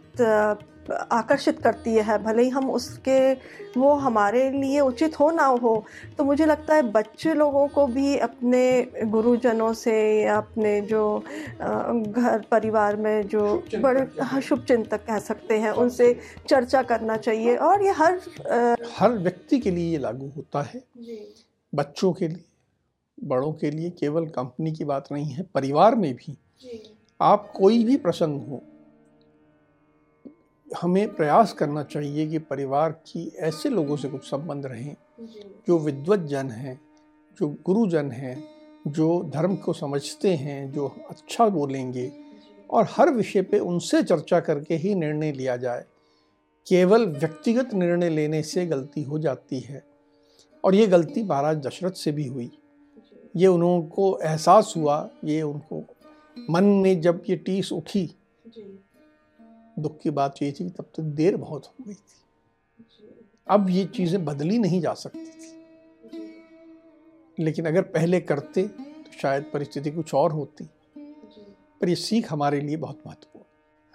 आकर्षित 0.92 1.60
करती 1.60 1.94
है 1.96 2.18
भले 2.24 2.44
ही 2.44 2.50
हम 2.50 2.70
उसके 2.72 3.34
वो 3.80 3.94
हमारे 3.94 4.50
लिए 4.52 4.80
उचित 4.80 5.20
हो 5.20 5.30
ना 5.32 5.46
हो 5.46 5.74
तो 6.18 6.24
मुझे 6.24 6.46
लगता 6.46 6.76
है 6.76 6.82
बच्चे 6.92 7.34
लोगों 7.34 7.68
को 7.68 7.86
भी 7.88 8.18
अपने 8.18 8.62
गुरुजनों 9.06 9.74
से 9.74 9.96
या 10.24 10.38
अपने 10.38 10.80
जो 10.82 11.04
घर 11.60 12.46
परिवार 12.52 12.96
में 12.96 13.28
जो 13.28 13.64
बड़े 13.76 14.02
हाँ, 14.22 14.42
शुभ 14.42 14.64
चिंतक 14.68 15.06
कह 15.06 15.20
सकते 15.20 15.58
हैं 15.60 15.72
उनसे 15.72 16.14
चर्चा 16.50 16.82
करना 16.82 17.18
चाहिए 17.18 17.56
और 17.56 17.84
ये 17.84 17.92
हर 17.92 18.20
हर 18.98 19.18
व्यक्ति 19.18 19.60
के 19.60 19.72
लिए 19.72 19.92
ये 19.92 19.98
लागू 19.98 20.32
होता 20.36 20.62
है। 20.62 20.84
बच्चों 21.74 22.14
के 22.14 22.28
लिए 22.28 22.44
बड़ों 23.18 23.52
के 23.54 23.72
लिए 23.72 23.90
केवल 23.90 24.26
कंपनी 24.26 24.72
की 24.72 24.86
बात 24.86 25.08
नहीं 25.12 25.26
है 25.26 25.44
परिवार 25.54 25.96
में 25.96 26.14
भी। 26.14 26.38
आप 27.22 27.52
कोई 27.56 27.84
भी 27.84 27.98
प्रसंग 27.98 28.48
हो 28.50 28.62
हमें 30.70 31.16
प्रयास 31.16 31.54
करना 31.54 31.84
चाहिए 31.84 32.28
कि 32.28 32.40
परिवार 32.40 32.92
की 32.92 33.28
ऐसे 33.38 33.70
लोगों 33.70 33.98
से 33.98 34.10
कुछ 34.10 34.24
संबंध 34.24 34.66
रहें 34.66 34.96
जो। 35.68 35.78
विद्वत 35.78 36.20
जन 36.20 36.50
हैं 36.50 36.80
जो 37.40 37.48
गुरुजन 37.66 38.12
हैं 38.12 38.44
जो 38.88 39.24
धर्म 39.24 39.56
को 39.56 39.74
समझते 39.74 40.34
हैं 40.36 40.72
जो 40.72 40.88
अच्छा 41.10 41.48
बोलेंगे 41.50 42.12
और 42.70 42.88
हर 42.92 43.10
विषय 43.10 43.42
पे 43.42 43.60
उनसे 43.60 44.04
चर्चा 44.04 44.40
करके 44.40 44.76
ही 44.76 44.96
निर्णय 44.96 45.32
लिया 45.32 45.58
जाए। 45.58 45.86
केवल 46.68 47.06
व्यक्तिगत 47.06 47.74
निर्णय 47.74 48.10
लेने 48.10 48.44
से 48.44 48.66
गलती 48.66 49.04
हो 49.04 49.20
जाती 49.20 49.60
है 49.60 49.84
और 50.64 50.76
ये 50.76 50.88
गलती 50.88 51.24
महाराज 51.24 51.58
दशरथ 51.58 51.92
से 51.92 52.12
भी 52.12 52.26
हुई। 52.26 52.52
ये 53.36 53.48
उनको 53.48 54.20
एहसास 54.24 54.74
हुआ 54.78 55.10
ये 55.24 55.42
उनको 55.42 55.84
मन 56.50 56.64
में 56.64 57.02
जब 57.02 57.24
ये 57.30 57.36
टीस 57.36 57.72
उठी 57.74 58.06
दुख 59.80 60.00
की 60.00 60.10
बात 60.10 60.42
ये 60.42 60.52
थी 60.52 60.70
तब 60.70 60.90
तो 60.96 61.04
देर 61.04 61.36
बहुत 61.38 61.66
हो 61.66 61.86
गई 61.86 61.94
थी। 61.94 62.22
अब 63.48 63.70
ये 63.70 63.86
चीज़ें 63.86 64.26
बदली 64.26 64.58
नहीं 64.58 64.82
जा 64.82 64.94
सकती 64.94 65.26
थी। 65.26 65.54
लेकिन 67.40 67.66
अगर 67.66 67.82
पहले 67.82 68.22
करते 68.22 68.68
तो 68.68 69.12
शायद 69.22 69.46
परिस्थिति 69.54 69.92
कुछ 69.92 70.14
और 70.14 70.32
होती। 70.32 70.70
पर 71.82 71.90
ये 71.90 71.96
सीख 71.96 72.32
हमारे 72.32 72.62
लिए 72.62 72.78
बहुत 72.78 73.02
महत्वपूर्ण 73.08 73.35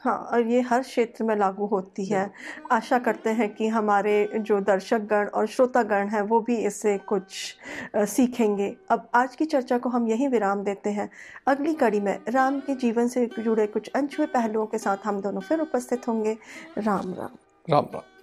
हाँ 0.04 0.16
और 0.32 0.46
ये 0.46 0.60
हर 0.60 0.82
क्षेत्र 0.82 1.24
में 1.24 1.34
लागू 1.36 1.66
होती 1.66 2.04
है। 2.04 2.30
आशा 2.72 2.98
करते 2.98 3.30
हैं 3.30 3.48
कि 3.54 3.68
हमारे 3.68 4.30
जो 4.36 4.60
दर्शकगण 4.60 5.26
और 5.26 5.46
श्रोतागण 5.46 6.08
हैं, 6.08 6.22
वो 6.22 6.40
भी 6.40 6.56
इससे 6.56 6.96
कुछ 6.98 7.56
सीखेंगे। 7.96 8.74
अब 8.90 9.08
आज 9.14 9.36
की 9.36 9.44
चर्चा 9.44 9.78
को 9.78 9.88
हम 9.88 10.08
यहीं 10.08 10.28
विराम 10.28 10.62
देते 10.64 10.90
हैं। 10.90 11.10
अगली 11.46 11.74
कड़ी 11.74 12.00
में 12.00 12.18
राम 12.28 12.60
के 12.60 12.74
जीवन 12.74 13.08
से 13.08 13.26
जुड़े 13.38 13.66
कुछ 13.66 13.88
अनछुए 13.88 14.26
पहलुओं 14.26 14.66
के 14.66 14.78
साथ 14.78 14.96
हम 15.04 15.20
दोनों 15.20 15.40
फिर 15.40 15.60
उपस्थित 15.60 16.08
होंगे। 16.08 16.36
राम 16.78 17.14
राम। 17.14 17.36
राम 17.68 17.86
राम। 17.94 18.19